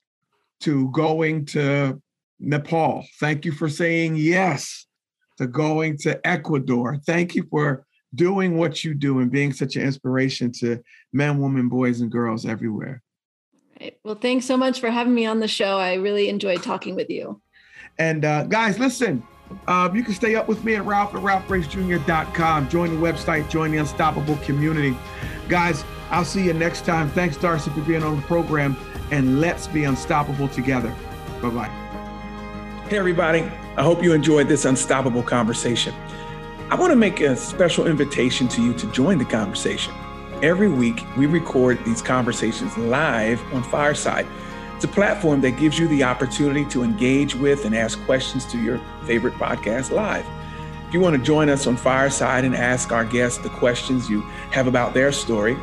to 0.61 0.91
going 0.91 1.47
to 1.47 2.01
Nepal. 2.41 3.07
Thank 3.21 3.45
you 3.45 3.53
for 3.53 3.69
saying 3.69 4.17
yes 4.17 4.87
to 5.39 5.47
going 5.47 5.97
to 5.99 6.27
Ecuador. 6.27 6.99
Thank 7.07 7.35
you 7.35 7.47
for 7.51 7.87
doing 8.15 8.57
what 8.57 8.85
you 8.85 8.95
do 8.95 9.21
and 9.21 9.31
being 9.31 9.53
such 9.53 9.77
an 9.77 9.83
inspiration 9.83 10.51
to 10.51 10.83
men, 11.13 11.39
women, 11.39 11.69
boys, 11.69 12.01
and 12.01 12.11
girls 12.11 12.45
everywhere. 12.45 13.03
Right. 13.81 13.99
Well, 14.03 14.17
thanks 14.17 14.47
so 14.47 14.57
much 14.57 14.81
for 14.81 14.91
having 14.91 15.15
me 15.15 15.27
on 15.27 15.41
the 15.41 15.49
show. 15.49 15.79
I 15.79 15.95
really 15.95 16.29
enjoyed 16.29 16.63
talking 16.63 16.95
with 16.95 17.11
you. 17.11 17.41
And 17.99 18.25
uh, 18.25 18.45
guys, 18.45 18.79
listen, 18.79 19.23
uh, 19.67 19.91
you 19.95 20.03
can 20.03 20.15
stay 20.15 20.35
up 20.35 20.49
with 20.49 20.65
me 20.65 20.75
at 20.75 20.85
Ralph 20.85 21.15
at 21.15 21.23
RalphGravesJr.com. 21.23 22.69
Join 22.69 23.01
the 23.01 23.01
website, 23.01 23.49
join 23.49 23.71
the 23.71 23.79
Unstoppable 23.79 24.37
community. 24.39 24.97
Guys, 25.49 25.85
I'll 26.11 26.25
see 26.25 26.45
you 26.45 26.55
next 26.55 26.85
time. 26.85 27.09
Thanks, 27.11 27.37
Darcy, 27.37 27.71
for 27.71 27.81
being 27.83 28.03
on 28.03 28.17
the 28.17 28.23
program. 28.23 28.77
And 29.11 29.41
let's 29.41 29.67
be 29.67 29.85
unstoppable 29.85 30.49
together. 30.49 30.95
Bye 31.41 31.51
bye. 31.51 31.69
Hey, 32.89 32.99
everybody. 32.99 33.41
I 33.77 33.83
hope 33.83 34.03
you 34.03 34.13
enjoyed 34.13 34.49
this 34.49 34.65
unstoppable 34.65 35.23
conversation. 35.23 35.95
I 36.71 36.75
want 36.75 36.91
to 36.91 36.97
make 36.97 37.21
a 37.21 37.37
special 37.37 37.87
invitation 37.87 38.49
to 38.49 38.63
you 38.63 38.75
to 38.75 38.91
join 38.93 39.19
the 39.19 39.25
conversation. 39.25 39.95
Every 40.41 40.69
week, 40.69 41.05
we 41.17 41.27
record 41.27 41.85
these 41.85 42.01
conversations 42.01 42.79
live 42.79 43.43
on 43.53 43.65
Fireside. 43.65 44.25
It's 44.77 44.85
a 44.85 44.89
platform 44.89 45.41
that 45.41 45.59
gives 45.59 45.81
you 45.81 45.89
the 45.89 46.05
opportunity 46.05 46.65
to 46.67 46.85
engage 46.85 47.35
with 47.35 47.65
and 47.65 47.75
ask 47.75 48.01
questions 48.05 48.45
to 48.53 48.63
your 48.63 48.81
favorite 49.03 49.35
podcast 49.35 49.91
live. 49.91 50.25
If 50.87 50.95
you 50.95 51.01
want 51.01 51.17
to 51.17 51.23
join 51.23 51.49
us 51.49 51.67
on 51.67 51.77
Fireside 51.77 52.45
and 52.45 52.55
ask 52.55 52.93
our 52.93 53.05
guests 53.05 53.39
the 53.39 53.49
questions 53.49 54.09
you 54.09 54.21
have 54.53 54.69
about 54.69 54.95
their 54.95 55.11
story, 55.11 55.57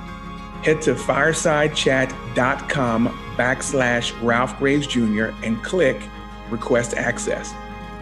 head 0.62 0.82
to 0.82 0.94
firesidechat.com 0.94 3.08
backslash 3.38 4.22
Ralph 4.22 4.60
Graves 4.60 4.88
Jr. 4.88 5.28
and 5.42 5.64
click 5.64 6.02
Request 6.50 6.96
Access. 6.96 7.54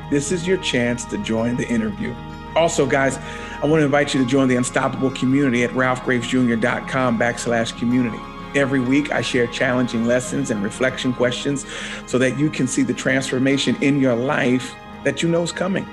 This 0.10 0.32
is 0.32 0.48
your 0.48 0.58
chance 0.58 1.06
to 1.06 1.20
join 1.20 1.56
the 1.56 1.70
interview. 1.70 2.16
Also, 2.56 2.86
guys, 2.86 3.18
I 3.62 3.66
want 3.66 3.82
to 3.82 3.86
invite 3.86 4.14
you 4.14 4.22
to 4.22 4.30
join 4.30 4.48
the 4.48 4.56
Unstoppable 4.56 5.12
community 5.12 5.64
at 5.64 5.72
ralphgravesjr.com 5.72 7.20
backslash 7.20 7.78
community. 7.78 8.20
Every 8.56 8.80
week, 8.80 9.12
I 9.12 9.22
share 9.22 9.48
challenging 9.48 10.06
lessons 10.06 10.52
and 10.52 10.64
reflection 10.64 11.14
questions 11.14 11.66
so 12.06 12.18
that 12.20 12.38
you 12.38 12.50
can 12.50 12.68
see 12.68 12.84
the 12.84 12.94
transformation 12.94 13.76
in 13.82 14.00
your 14.00 14.16
life 14.16 14.76
that 15.04 15.24
you 15.24 15.30
know 15.30 15.42
is 15.42 15.52
coming. 15.52 15.88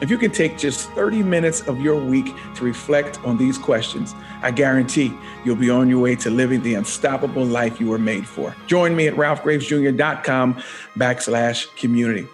If 0.00 0.08
you 0.08 0.16
can 0.16 0.30
take 0.30 0.56
just 0.56 0.90
30 0.92 1.22
minutes 1.22 1.60
of 1.68 1.78
your 1.80 2.02
week 2.02 2.34
to 2.54 2.64
reflect 2.64 3.22
on 3.22 3.36
these 3.36 3.58
questions, 3.58 4.14
I 4.40 4.50
guarantee 4.50 5.12
you'll 5.44 5.56
be 5.56 5.68
on 5.68 5.90
your 5.90 5.98
way 5.98 6.16
to 6.16 6.30
living 6.30 6.62
the 6.62 6.74
unstoppable 6.74 7.44
life 7.44 7.78
you 7.78 7.88
were 7.88 7.98
made 7.98 8.26
for. 8.26 8.56
Join 8.66 8.96
me 8.96 9.08
at 9.08 9.14
ralphgravesjr.com 9.14 10.62
backslash 10.96 11.76
community. 11.76 12.26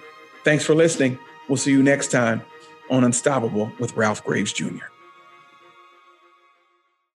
Thanks 0.45 0.65
for 0.65 0.77
listening. 0.77 1.19
We'll 1.49 1.57
see 1.57 1.73
you 1.73 1.83
next 1.83 2.13
time 2.13 2.43
on 2.91 3.05
Unstoppable 3.05 3.73
with 3.79 3.97
Ralph 3.97 4.25
Graves 4.25 4.53
Jr. 4.53 4.87